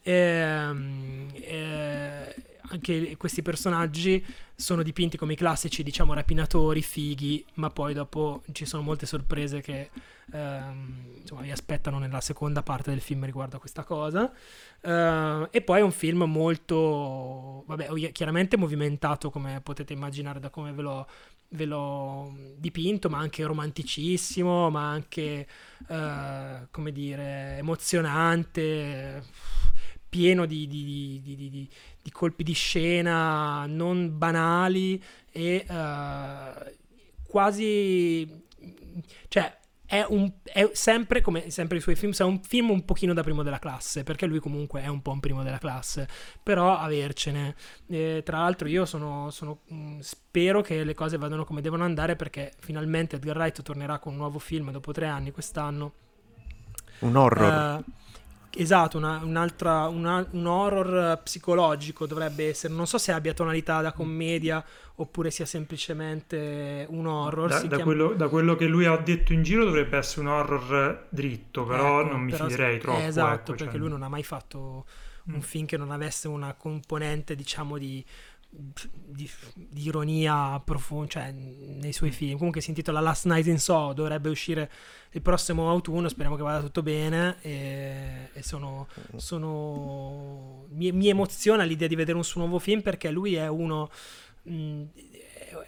[0.03, 2.35] Ehm, eh,
[2.71, 4.25] anche questi personaggi
[4.55, 9.61] sono dipinti come i classici, diciamo, rapinatori, fighi, ma poi dopo ci sono molte sorprese
[9.61, 9.91] che
[10.33, 14.31] ehm, insomma, vi aspettano nella seconda parte del film riguardo a questa cosa.
[14.83, 20.73] Uh, e poi è un film molto, vabbè, chiaramente movimentato, come potete immaginare da come
[20.73, 21.07] ve l'ho,
[21.49, 25.47] ve l'ho dipinto, ma anche romanticissimo, ma anche,
[25.89, 29.25] uh, come dire, emozionante
[30.11, 31.69] pieno di, di, di,
[32.03, 36.71] di, colpi di scena non banali e uh,
[37.27, 38.29] quasi...
[39.29, 39.59] cioè
[39.91, 43.25] è, un, è, sempre, come sempre i suoi film, è un film un pochino da
[43.25, 46.07] primo della classe, perché lui comunque è un po' un primo della classe,
[46.45, 47.57] però avercene.
[47.89, 52.15] Eh, tra l'altro io sono, sono, mm, spero che le cose vadano come devono andare,
[52.15, 55.93] perché finalmente Edgar Wright tornerà con un nuovo film dopo tre anni quest'anno.
[57.01, 57.85] Un horror.
[57.85, 57.93] Uh,
[58.57, 62.75] Esatto, una, un'altra, una, un horror psicologico dovrebbe essere.
[62.75, 64.65] Non so se abbia tonalità da commedia
[64.97, 67.49] oppure sia semplicemente un horror.
[67.49, 67.85] Da, da, chiama...
[67.85, 72.01] quello, da, quello, che lui ha detto in giro dovrebbe essere un horror dritto, però
[72.01, 72.99] ecco, non mi però, fiderei troppo.
[72.99, 73.79] esatto, ecco, perché cioè...
[73.79, 74.85] lui non ha mai fatto
[75.27, 75.41] un mm.
[75.41, 78.05] film che non avesse una componente, diciamo, di
[78.51, 82.37] di, di ironia profonda cioè, nei suoi film.
[82.37, 84.71] Comunque si intitola Last Night in Soho, dovrebbe uscire
[85.13, 90.67] il prossimo autunno, speriamo che vada tutto bene e, e sono, sono...
[90.71, 93.91] Mi, mi, emoziona l'idea di vedere un suo nuovo film perché lui è uno,
[94.43, 94.83] mh,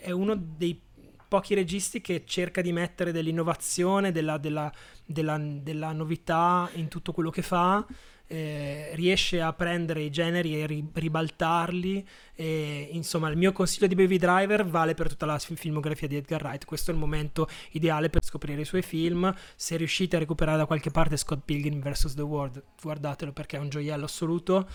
[0.00, 0.80] è uno dei
[1.28, 4.70] pochi registi che cerca di mettere dell'innovazione, della, della,
[5.06, 7.86] della, della novità in tutto quello che fa
[8.32, 12.08] eh, riesce a prendere i generi e ri- ribaltarli.
[12.34, 16.42] E, insomma, il mio consiglio di Baby Driver vale per tutta la filmografia di Edgar
[16.42, 16.64] Wright.
[16.64, 19.32] Questo è il momento ideale per scoprire i suoi film.
[19.54, 22.14] Se riuscite a recuperare da qualche parte Scott Pilgrim vs.
[22.14, 24.66] The World, guardatelo perché è un gioiello assoluto.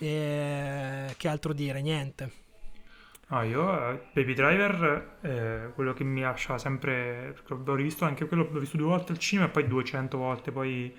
[0.00, 1.80] E, che altro dire?
[1.82, 2.32] Niente.
[3.28, 8.26] Ah, io uh, Baby Driver, eh, quello che mi lascia sempre, perché l'ho rivisto anche
[8.26, 10.94] quello, l'ho visto due volte al cinema e poi 200 volte poi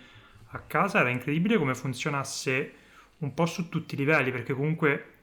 [0.56, 2.74] a casa era incredibile come funzionasse
[3.20, 5.14] un po' su tutti i livelli, perché comunque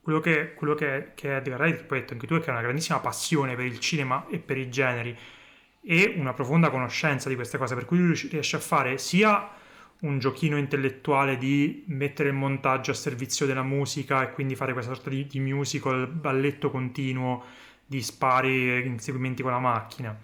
[0.00, 2.62] quello che, quello che, che Edgar Wright, poi detto anche tu, è che ha una
[2.62, 5.16] grandissima passione per il cinema e per i generi
[5.82, 9.50] e una profonda conoscenza di queste cose, per cui lui riesce a fare sia
[10.00, 14.94] un giochino intellettuale di mettere il montaggio a servizio della musica e quindi fare questa
[14.94, 17.44] sorta di, di musical, balletto continuo
[17.84, 20.16] di spari e inseguimenti con la macchina,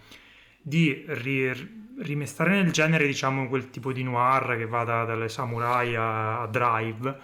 [0.60, 5.94] di ri- rimestare nel genere, diciamo, quel tipo di noir che va da, dalle samurai
[5.94, 7.18] a, a, drive.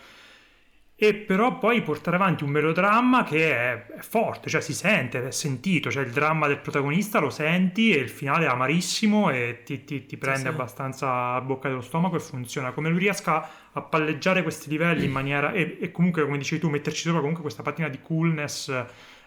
[1.03, 5.31] E però poi portare avanti un melodramma che è, è, forte, cioè si sente, è
[5.31, 9.85] sentito, cioè il dramma del protagonista lo senti e il finale è amarissimo e ti,
[9.85, 10.53] ti, ti prende sì, sì.
[10.53, 12.73] abbastanza a bocca dello stomaco e funziona.
[12.73, 15.53] Come lui riesca a palleggiare questi livelli in maniera...
[15.53, 18.69] E, e comunque, come dicevi tu, metterci sopra comunque questa patina di coolness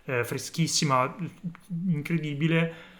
[0.06, 1.16] eh, freschissima,
[1.88, 2.92] incredibile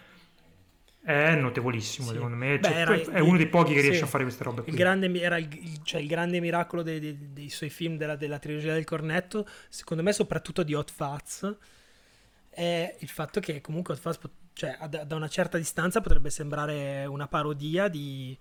[1.04, 2.14] è notevolissimo, sì.
[2.14, 2.58] secondo me.
[2.62, 3.86] Cioè, Beh, è uno dei pochi che sì.
[3.86, 4.72] riesce a fare queste robe qui.
[4.72, 5.48] Il grande, era il,
[5.82, 10.02] cioè, il grande miracolo dei, dei, dei suoi film della, della, trilogia del cornetto, secondo
[10.02, 11.46] me, soprattutto di Hot Fuzz,
[12.48, 14.16] è il fatto che comunque Hot Fuzz,
[14.54, 18.36] cioè, da, da una certa distanza potrebbe sembrare una parodia di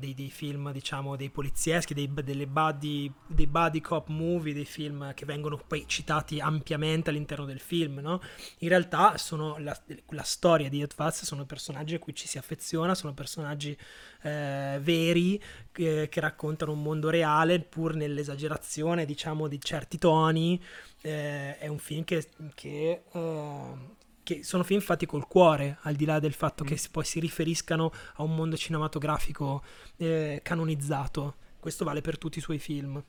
[0.00, 5.14] dei, dei, film, diciamo, dei polizieschi, dei, delle buddy, dei buddy cop movie, dei film
[5.14, 8.20] che vengono poi citati ampiamente all'interno del film, no?
[8.58, 9.78] In realtà sono la,
[10.08, 13.76] la storia di Hot sono personaggi a cui ci si affeziona, sono personaggi
[14.22, 15.40] eh, veri
[15.74, 20.60] eh, che raccontano un mondo reale pur nell'esagerazione, diciamo, di certi toni.
[21.02, 26.04] Eh, è un film che, che eh, che sono film fatti col cuore, al di
[26.04, 26.66] là del fatto mm.
[26.66, 29.62] che poi si riferiscano a un mondo cinematografico
[29.96, 31.34] eh, canonizzato.
[31.58, 33.02] Questo vale per tutti i suoi film.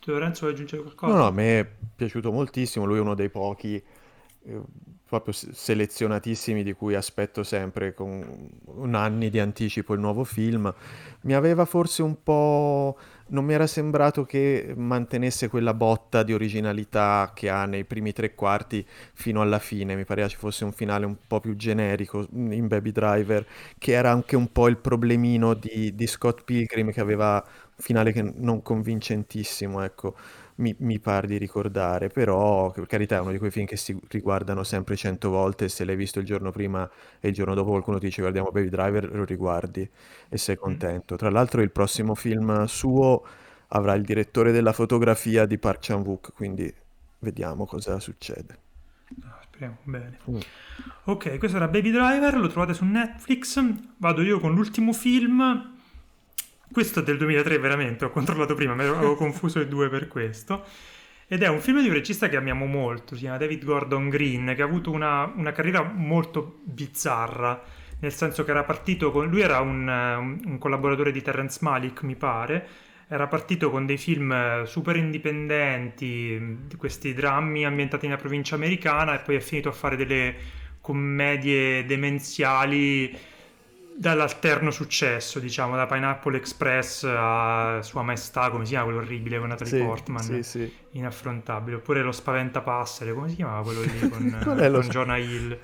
[0.00, 1.12] Tu Lorenzo vuoi aggiungere qualcosa?
[1.12, 3.82] No, no, a me è piaciuto moltissimo, lui è uno dei pochi
[4.46, 4.60] eh,
[5.06, 10.72] proprio selezionatissimi di cui aspetto sempre con un anni di anticipo il nuovo film.
[11.22, 12.98] Mi aveva forse un po'
[13.28, 18.34] non mi era sembrato che mantenesse quella botta di originalità che ha nei primi tre
[18.34, 19.96] quarti fino alla fine.
[19.96, 23.46] Mi pareva ci fosse un finale un po' più generico in Baby Driver,
[23.78, 28.12] che era anche un po' il problemino di, di Scott Pilgrim, che aveva un finale
[28.12, 30.14] che non convincentissimo, ecco.
[30.56, 33.98] Mi, mi pare di ricordare, però per carità è uno di quei film che si
[34.06, 36.88] riguardano sempre cento volte, se l'hai visto il giorno prima
[37.18, 39.90] e il giorno dopo qualcuno ti dice guardiamo Baby Driver, lo riguardi
[40.28, 41.16] e sei contento.
[41.16, 43.26] Tra l'altro il prossimo film suo
[43.68, 46.72] avrà il direttore della fotografia di Park Chan-wook, quindi
[47.18, 48.58] vediamo cosa succede.
[49.24, 50.18] Ah, speriamo bene.
[50.30, 50.38] Mm.
[51.06, 53.60] Ok, questo era Baby Driver, lo trovate su Netflix.
[53.96, 55.73] Vado io con l'ultimo film.
[56.72, 60.64] Questo è del 2003 veramente, ho controllato prima, mi avevo confuso i due per questo.
[61.26, 64.52] Ed è un film di un regista che amiamo molto, si chiama David Gordon Green,
[64.54, 69.40] che ha avuto una, una carriera molto bizzarra nel senso che era partito con lui
[69.40, 69.88] era un,
[70.44, 72.66] un, collaboratore di Terrence Malik mi pare
[73.08, 79.36] era partito con dei film super indipendenti questi drammi ambientati nella provincia americana e poi
[79.36, 80.34] è finito a fare delle
[80.80, 83.16] commedie demenziali
[83.96, 89.48] dall'alterno successo, diciamo, da Pineapple Express a Sua Maestà, come si chiama quello orribile con
[89.48, 90.72] Natalie Sì, Portman, sì, sì.
[90.92, 95.58] inaffrontabile, oppure lo Spaventapassere, come si chiamava quello lì con, lo con Jonah Hill,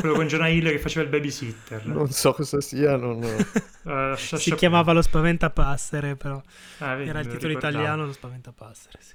[0.00, 1.86] quello con Jonah Hill che faceva il babysitter.
[1.86, 3.22] Non so cosa sia, non...
[3.86, 6.42] Eh, Si Sasha- chiamava lo spaventapassere, però.
[6.78, 7.74] Ah, vedi, Era il lo titolo ricordavo.
[7.76, 8.98] italiano, lo spaventapassere.
[9.00, 9.14] Sì.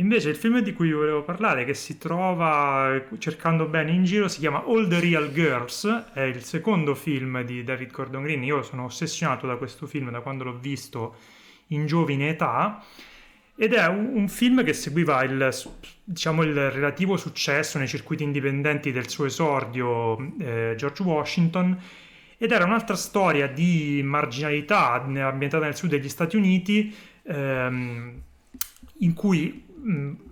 [0.00, 4.38] Invece il film di cui volevo parlare, che si trova cercando bene in giro, si
[4.38, 8.44] chiama All the Real Girls, è il secondo film di David Gordon Green.
[8.44, 11.16] Io sono ossessionato da questo film da quando l'ho visto
[11.68, 12.80] in giovine età.
[13.56, 15.52] Ed è un, film che seguiva il,
[16.04, 21.76] diciamo, il relativo successo nei circuiti indipendenti del suo esordio, eh, George Washington,
[22.36, 26.94] ed era un'altra storia di marginalità ambientata nel sud degli Stati Uniti,
[27.24, 28.22] ehm,
[29.00, 29.66] in cui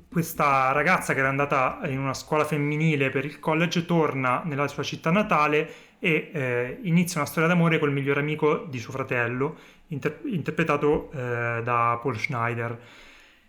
[0.08, 4.82] questa ragazza che era andata in una scuola femminile per il college torna nella sua
[4.82, 5.68] città natale
[5.98, 9.56] e eh, inizia una storia d'amore col migliore amico di suo fratello,
[9.88, 12.78] inter- interpretato eh, da Paul Schneider.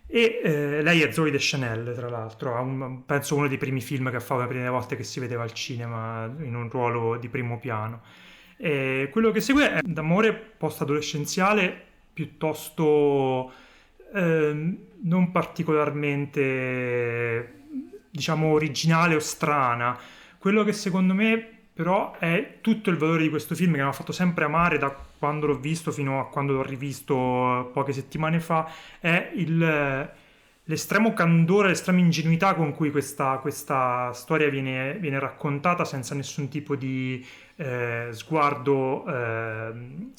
[0.10, 4.10] E eh, lei è Zoe Deschanel, tra l'altro, ha un- penso uno dei primi film
[4.10, 7.28] che ha fatto le prime volte che si vedeva al cinema in un ruolo di
[7.28, 8.02] primo piano.
[8.58, 11.84] E quello che segue è d'amore post-adolescenziale
[12.14, 13.52] piuttosto
[14.14, 17.54] ehm, non particolarmente,
[18.10, 19.98] diciamo, originale o strana.
[20.38, 23.92] Quello che secondo me però è tutto il valore di questo film che mi ha
[23.92, 24.90] fatto sempre amare da
[25.20, 28.68] quando l'ho visto fino a quando l'ho rivisto poche settimane fa,
[29.00, 30.12] è il,
[30.64, 36.76] l'estremo candore, l'estrema ingenuità con cui questa, questa storia viene, viene raccontata senza nessun tipo
[36.76, 37.24] di
[37.58, 40.14] eh, sguardo ehm,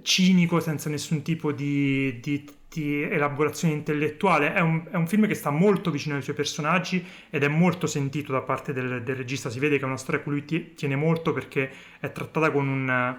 [0.00, 4.52] cinico, senza nessun tipo di, di- di elaborazione intellettuale.
[4.52, 7.86] È un, è un film che sta molto vicino ai suoi personaggi ed è molto
[7.86, 9.50] sentito da parte del, del regista.
[9.50, 11.70] Si vede che è una storia a cui lui ti- tiene molto perché
[12.00, 13.16] è trattata con un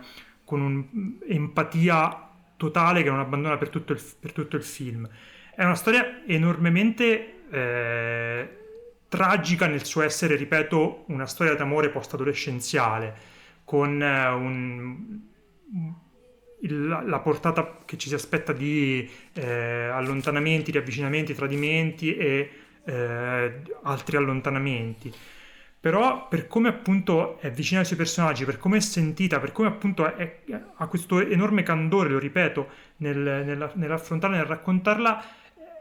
[0.50, 5.08] con un'empatia totale che non abbandona per tutto il, per tutto il film.
[5.54, 8.58] È una storia enormemente eh,
[9.08, 13.16] tragica nel suo essere, ripeto, una storia d'amore post-adolescenziale,
[13.64, 15.22] con eh, un-
[16.62, 22.50] il- la, la portata che ci si aspetta di eh, allontanamenti, riavvicinamenti, tradimenti e
[22.86, 25.14] eh, altri allontanamenti.
[25.82, 29.70] Però per come appunto è vicina ai suoi personaggi, per come è sentita, per come
[29.70, 35.24] appunto è- è- ha questo enorme candore, lo ripeto, nel- nella- nell'affrontarla, nel raccontarla,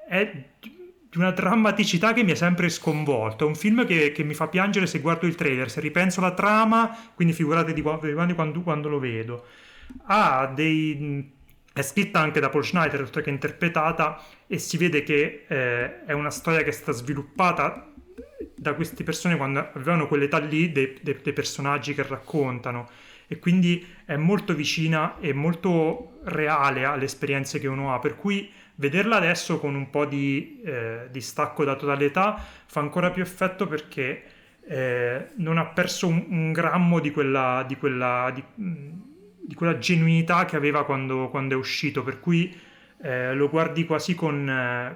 [0.09, 3.45] è di una drammaticità che mi ha sempre sconvolto.
[3.45, 6.35] È un film che, che mi fa piangere se guardo il trailer, se ripenso alla
[6.35, 9.45] trama, quindi figurate di qua- figurate quando, quando lo vedo.
[10.07, 11.33] Ha dei...
[11.73, 16.13] È scritta anche da Paul Schneider, oltre che interpretata, e si vede che eh, è
[16.13, 17.93] una storia che è stata sviluppata
[18.57, 22.89] da queste persone quando avevano quell'età lì dei, dei- dei personaggi che raccontano.
[23.29, 27.99] E quindi è molto vicina e molto reale alle esperienze che uno ha.
[27.99, 33.23] Per cui vederla adesso con un po' di eh, distacco da totalità fa ancora più
[33.23, 34.23] effetto perché
[34.67, 38.43] eh, non ha perso un, un grammo di quella, di quella, di,
[39.49, 42.55] di quella genuinità che aveva quando, quando è uscito per cui
[43.01, 44.95] eh, lo guardi quasi con eh,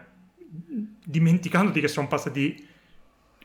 [1.06, 2.68] dimenticandoti che sono passati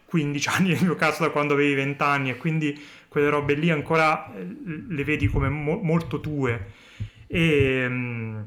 [0.03, 2.77] 15 anni nel mio caso da quando avevi 20 anni e quindi
[3.07, 4.45] quelle robe lì ancora eh,
[4.89, 6.73] le vedi come mo- molto tue.
[7.25, 8.41] E mm,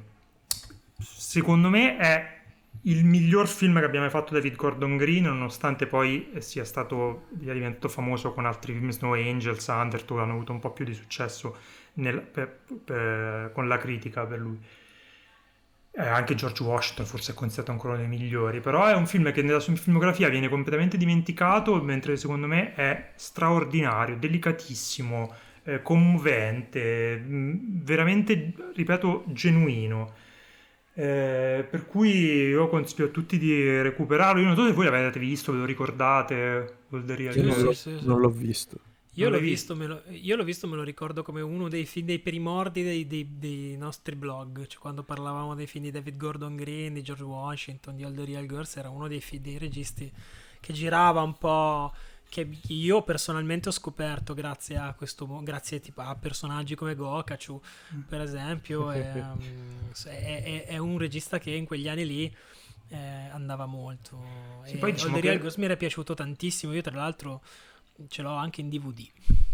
[0.98, 2.39] secondo me è
[2.82, 7.52] il miglior film che abbia mai fatto David Gordon Green nonostante poi sia stato sia
[7.52, 11.56] diventato famoso con altri film Snow Angels, Undertow hanno avuto un po' più di successo
[11.94, 14.58] nel- per- per- con la critica per lui
[15.92, 19.32] eh, anche George Washington forse è considerato ancora uno dei migliori, però è un film
[19.32, 27.16] che nella sua filmografia viene completamente dimenticato, mentre secondo me è straordinario, delicatissimo, eh, commovente,
[27.16, 30.28] mh, veramente, ripeto, genuino.
[31.02, 34.40] Eh, per cui io consiglio a tutti di recuperarlo.
[34.40, 36.78] Io non so se voi l'avete visto, ve lo ricordate.
[36.90, 37.98] Real Sì, non, sì, sì.
[38.00, 38.78] non l'ho visto.
[39.14, 41.84] Io Non l'ho, visto, me lo, io l'ho visto, me lo ricordo come uno dei
[41.84, 46.16] film dei primordi dei, dei- dei nostri blog, cioè quando parlavamo dei film di David
[46.16, 49.58] Gordon Green, di George Washington, di All the Real Girls, era uno dei, fi- dei
[49.58, 50.10] registi
[50.60, 51.92] che girava un po',
[52.30, 57.60] che io personalmente ho scoperto grazie a questo, grazie tipo, a personaggi come Gokachu,
[58.08, 59.38] per esempio, e, um,
[60.06, 62.36] è, è- è un regista che in quegli anni lì
[62.88, 62.96] eh,
[63.32, 64.22] andava molto.
[64.64, 67.42] Sì, e poi diciamo Real che- Girls mi era piaciuto tantissimo, io tra l'altro
[68.08, 69.06] ce l'ho anche in DVD.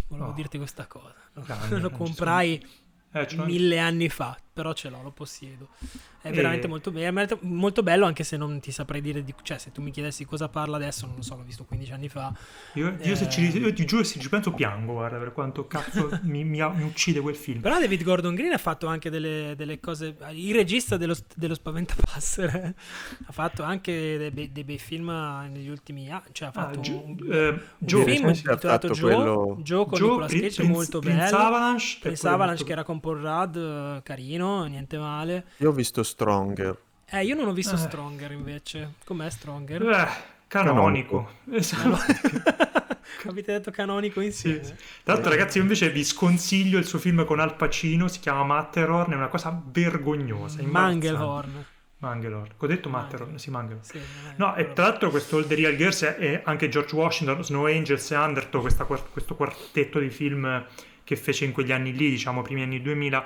[0.09, 0.33] Volevo Oh.
[0.35, 1.15] dirti questa cosa.
[1.33, 2.65] Lo- Grande, lo comprai
[3.13, 4.39] Eh, mille anni fa.
[4.57, 5.69] Però ce l'ho, lo possiedo.
[6.23, 9.35] È E- veramente molto, be- è molto bello, anche se non ti saprei dire di...
[9.43, 12.09] Cioè, se tu mi chiedessi cosa parla adesso, non lo so, l'ho visto 15 anni
[12.09, 12.33] fa.
[12.73, 13.29] Io, io se Eh.
[13.31, 16.83] ci, io ti giuro, se ci penso piango, guarda, per quanto cazzo mi, mi- mi
[16.85, 17.61] uccide quel film.
[17.61, 20.17] Però David Gordon Green ha fatto anche delle, delle cose...
[20.33, 22.75] Il regista dello, dello Spaventapassere
[23.27, 25.11] ha fatto anche dei, bei- dei bei film
[25.53, 26.23] negli ultimi anni.
[26.33, 30.09] Cioè, ha Ah, fatto Gio- un, eh, un film intitolato Joe, quello- Joe con Joe,
[30.09, 31.37] Nicolas Cage, Prince- molto Prince bello.
[31.37, 34.01] Avalanche, Prince Avalanche che era con Paul Rudd, eh,
[34.47, 35.45] carino, niente male.
[35.59, 36.77] Io ho visto Stronger.
[37.11, 37.79] Eh, io non ho visto Eh.
[37.79, 38.95] Stronger invece.
[39.05, 39.83] Com'è Stronger?
[39.83, 40.09] Eh,
[40.49, 41.31] canonico.
[41.51, 41.99] Esatto.
[43.29, 44.63] Avete detto canonico insieme?
[44.63, 44.75] Sì, sì.
[45.03, 48.09] Tra l'altro, ragazzi, io invece vi sconsiglio il suo film con Al Pacino.
[48.09, 49.13] Si chiama Matterhorn.
[49.13, 50.63] È una cosa vergognosa.
[50.63, 51.65] Mangelhorn.
[51.99, 52.51] Mangelhorn.
[52.59, 53.39] Ho detto Matterhorn?
[53.39, 53.85] Sì, Mangelhorn.
[53.85, 56.69] Sì, non è- No, e tra l'altro questo All the Real Girls è- è anche
[56.69, 60.65] George Washington, Snow Angels e Undertow, questa questo quartetto di film
[61.03, 63.25] che fece in quegli anni lì, diciamo, primi anni 2000,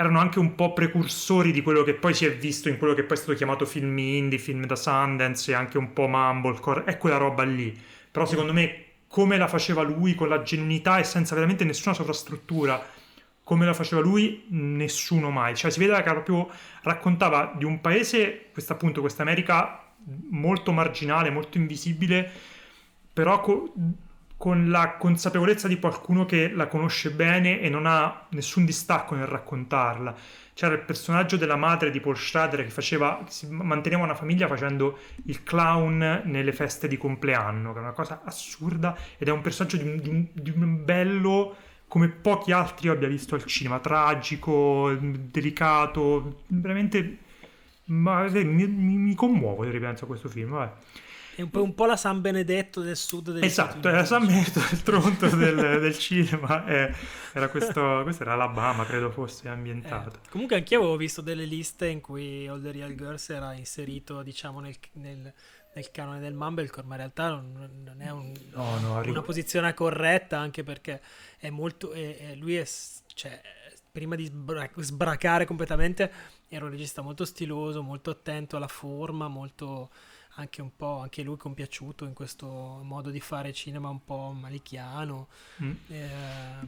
[0.00, 3.02] erano anche un po' precursori di quello che poi si è visto in quello che
[3.02, 6.96] poi è stato chiamato film indie, film da Sundance e anche un po' Mumblecore, è
[6.98, 7.76] quella roba lì.
[8.08, 12.80] Però secondo me come la faceva lui, con la genuinità e senza veramente nessuna sovrastruttura,
[13.42, 15.56] come la faceva lui, nessuno mai.
[15.56, 16.48] Cioè si vedeva che proprio
[16.82, 19.82] raccontava di un paese, questa appunto, questa America
[20.30, 22.30] molto marginale, molto invisibile,
[23.12, 23.72] però co-
[24.38, 29.26] con la consapevolezza di qualcuno che la conosce bene e non ha nessun distacco nel
[29.26, 30.14] raccontarla.
[30.54, 35.42] C'era il personaggio della madre di Paul Schrader che faceva, manteneva una famiglia facendo il
[35.42, 39.88] clown nelle feste di compleanno, che è una cosa assurda ed è un personaggio di
[39.88, 41.56] un, di un- di un bello
[41.88, 47.18] come pochi altri io abbia visto al cinema, tragico, delicato, veramente...
[47.86, 50.72] Ma eh, mi, mi- commuovo se ripenso a questo film, vabbè.
[51.38, 54.04] È un po', un po' la San Benedetto del sud degli Esatto, era.
[54.04, 56.92] San Benedetto del Tronto del, del cinema, eh,
[57.32, 60.16] era questo, questo era Alabama, credo fosse ambientato.
[60.16, 64.22] Eh, comunque anch'io avevo visto delle liste in cui All the Real Girls era inserito,
[64.22, 65.32] diciamo, nel, nel-
[65.74, 69.72] nel canone del Mumblecore, ma in realtà non, non è un- No, no, una posizione
[69.74, 71.00] corretta, anche perché
[71.38, 71.92] è molto...
[71.92, 72.66] è- è- lui è...
[73.14, 73.40] cioè,
[73.92, 76.10] prima di sbra- sbracare completamente,
[76.48, 79.90] era un regista molto stiloso, molto attento alla forma, molto...
[80.40, 82.46] Anche un po' anche lui compiaciuto in questo
[82.84, 85.26] modo di fare cinema un po' malichiano.
[85.60, 85.70] Mm.
[85.88, 86.08] Eh,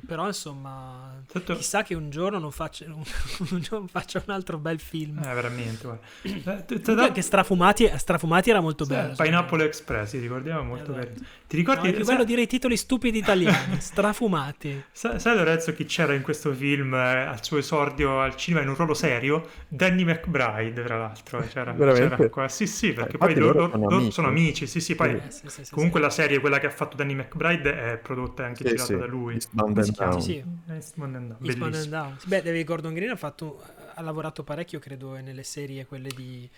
[0.04, 3.00] però insomma, Tanto- chissà che un giorno non faccia un,
[3.50, 5.18] un giorno faccia un altro bel film.
[5.18, 6.04] Eh, veramente, guarda.
[6.22, 9.14] Eh, t- t- Comunque anche strafumati, strafumati era molto Sì, bello.
[9.16, 10.98] Pineapple Express, sì, ricordiamo, molto Esatto.
[10.98, 11.14] carino.
[11.46, 11.88] Ti No, ricordi?
[11.90, 14.82] è più sai- bello dire i titoli stupidi italiani, strafumati.
[14.90, 18.70] Sai, sai, Lorenzo chi c'era in questo film eh, al suo esordio al cinema in
[18.70, 19.48] un ruolo serio?
[19.68, 21.38] Danny McBride, tra l'altro.
[21.46, 22.48] C'era, c'era qua.
[22.48, 24.12] Sì, sì, perché Eh, poi loro, loro sono amici.
[24.12, 24.66] sono amici.
[24.66, 26.06] Sì, sì, poi Eh, sì, sì, sì, comunque sì.
[26.06, 28.96] la serie, quella che ha fatto Danny McBride, è prodotta e anche Sì, girata sì,
[28.96, 29.34] da lui.
[29.34, 30.10] Eastbound si and chiama?
[30.12, 30.22] Down.
[30.22, 30.72] Sì, sì.
[30.72, 31.88] Eastbound and Down, Eastbound and.
[31.88, 32.16] Down.
[32.26, 33.62] Beh, David Gordon Green ha, fatto,
[33.94, 36.48] ha lavorato parecchio, credo, nelle serie, quelle di,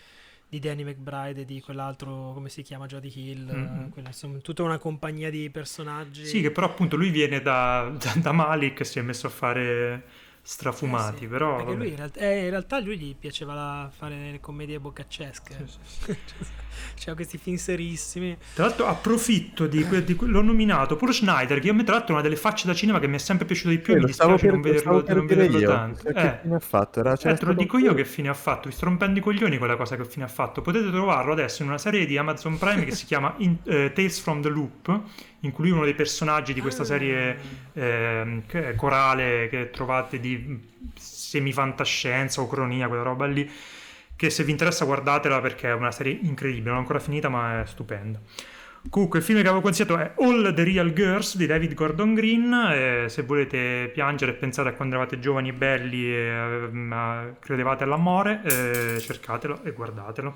[0.48, 3.46] di Danny McBride e di quell'altro, come si chiama, Jodie Hill.
[3.46, 3.86] Mhm.
[3.86, 6.26] eh, quella, insomma, tutta una compagnia di personaggi.
[6.26, 10.04] Sì, che però appunto lui viene da, da, da Malik si è messo a fare
[10.44, 11.56] strafumati, Eh sì, però...
[11.56, 11.78] Perché vabbè.
[11.82, 15.66] lui in realtà, eh, in realtà lui gli piaceva la- fare le commedie boccaccesche.
[15.66, 16.16] Sì, sì.
[16.94, 18.36] C'erano questi film serissimi.
[18.54, 21.94] Tra l'altro approfitto di, que- di que- l'ho nominato Paul Schneider, che a me tra
[21.94, 23.98] l'altro è una delle facce da cinema che mi è sempre piaciuto di più, Eh,
[23.98, 25.68] mi dispiace per, non vederlo, non vederlo io.
[25.68, 26.02] tanto.
[26.02, 26.38] Chissà che Eh.
[26.42, 27.00] fine ha fatto?
[27.00, 29.22] Era, Eh, c'era te lo dico io che fine ha fatto, vi sto rompendo i
[29.22, 30.60] coglioni quella cosa che fine ha fatto.
[30.60, 34.18] Potete trovarlo adesso in una serie di Amazon Prime che si chiama In- eh, Tales
[34.18, 35.00] from the Loop,
[35.42, 36.86] in cui lui è uno dei personaggi di questa Ah.
[36.86, 37.38] serie
[37.72, 40.60] che è corale che trovate di
[40.94, 43.48] semifantascienza o cronia, quella roba lì,
[44.16, 47.62] che se vi interessa guardatela perché è una serie incredibile, non è ancora finita ma
[47.62, 48.20] è stupenda.
[48.90, 52.52] Comunque il film che avevo consigliato è All the Real Girls di David Gordon Green,
[52.72, 57.84] e se volete piangere e pensare a quando eravate giovani e belli e eh, credevate
[57.84, 60.34] all'amore, eh, cercatelo e guardatelo.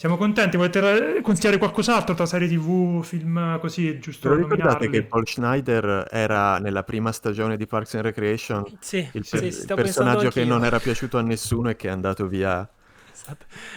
[0.00, 4.88] Siamo contenti, volete eh, consigliare qualcos'altro tra serie tv, film così, giusto lo ricordate nominarli?
[4.88, 8.64] che Paul Schneider era nella prima stagione di Parks and Recreation?
[8.80, 11.90] Sì, Il, sì, per- sì, personaggio che non era piaciuto a nessuno e che è
[11.90, 12.66] andato via.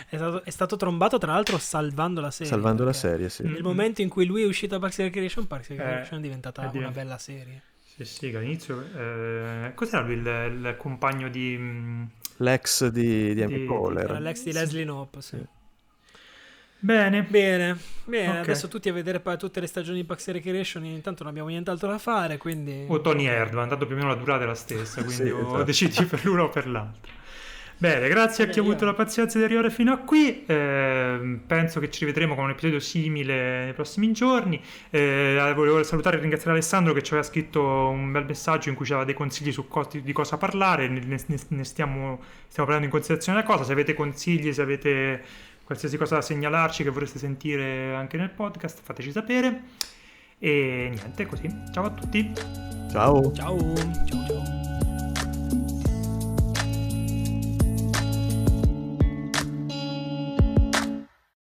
[0.10, 2.48] È stato, è stato trombato, tra l'altro, salvando la serie.
[2.48, 3.44] salvando la serie, sì.
[3.44, 6.20] Nel momento in cui lui è uscito da Parks and Recreation, Parks and Eh, Recreation
[6.20, 7.62] è diventata è una bella serie.
[7.84, 8.82] Sì, sì, che all'inizio...
[8.96, 11.56] Eh, cos'era lui il, il compagno di...
[11.60, 12.04] mm,
[12.38, 14.04] L'ex di, di Amy Di- Poehler.
[14.06, 14.58] Era l'ex di Sì.
[14.58, 15.38] Leslie Knope, sì.
[15.38, 15.53] Sì.
[16.84, 17.24] Bene.
[17.24, 18.44] Bene, bene, Ok.
[18.44, 21.48] adesso tutti a vedere poi tutte le stagioni di Parks and Recreation, intanto non abbiamo
[21.48, 22.84] nient'altro da fare, quindi...
[22.90, 25.40] O Tony Erdman, tanto più o meno la durata è la stessa, quindi Sì, o
[25.40, 25.64] esatto.
[25.64, 27.12] decidi per l'uno o per l'altro.
[27.78, 30.44] Bene, grazie a chi ha avuto la pazienza di arrivare fino a qui.
[30.46, 34.62] Eh, penso che ci rivedremo con un episodio simile nei prossimi giorni.
[34.90, 38.86] Eh, volevo salutare e ringraziare Alessandro che ci aveva scritto un bel messaggio in cui
[38.86, 40.88] ci aveva dei consigli su co- di cosa parlare.
[40.88, 43.64] Ne, ne, ne stiamo, stiamo prendendo in considerazione la cosa.
[43.66, 45.24] Se avete consigli, se avete
[45.64, 49.64] qualsiasi cosa da segnalarci che vorreste sentire anche nel podcast, fateci sapere.
[50.40, 51.50] E niente, così.
[51.72, 52.34] Ciao a tutti.
[52.92, 53.32] Ciao.
[53.32, 53.58] Ciao.
[53.76, 54.73] Ciao ciao.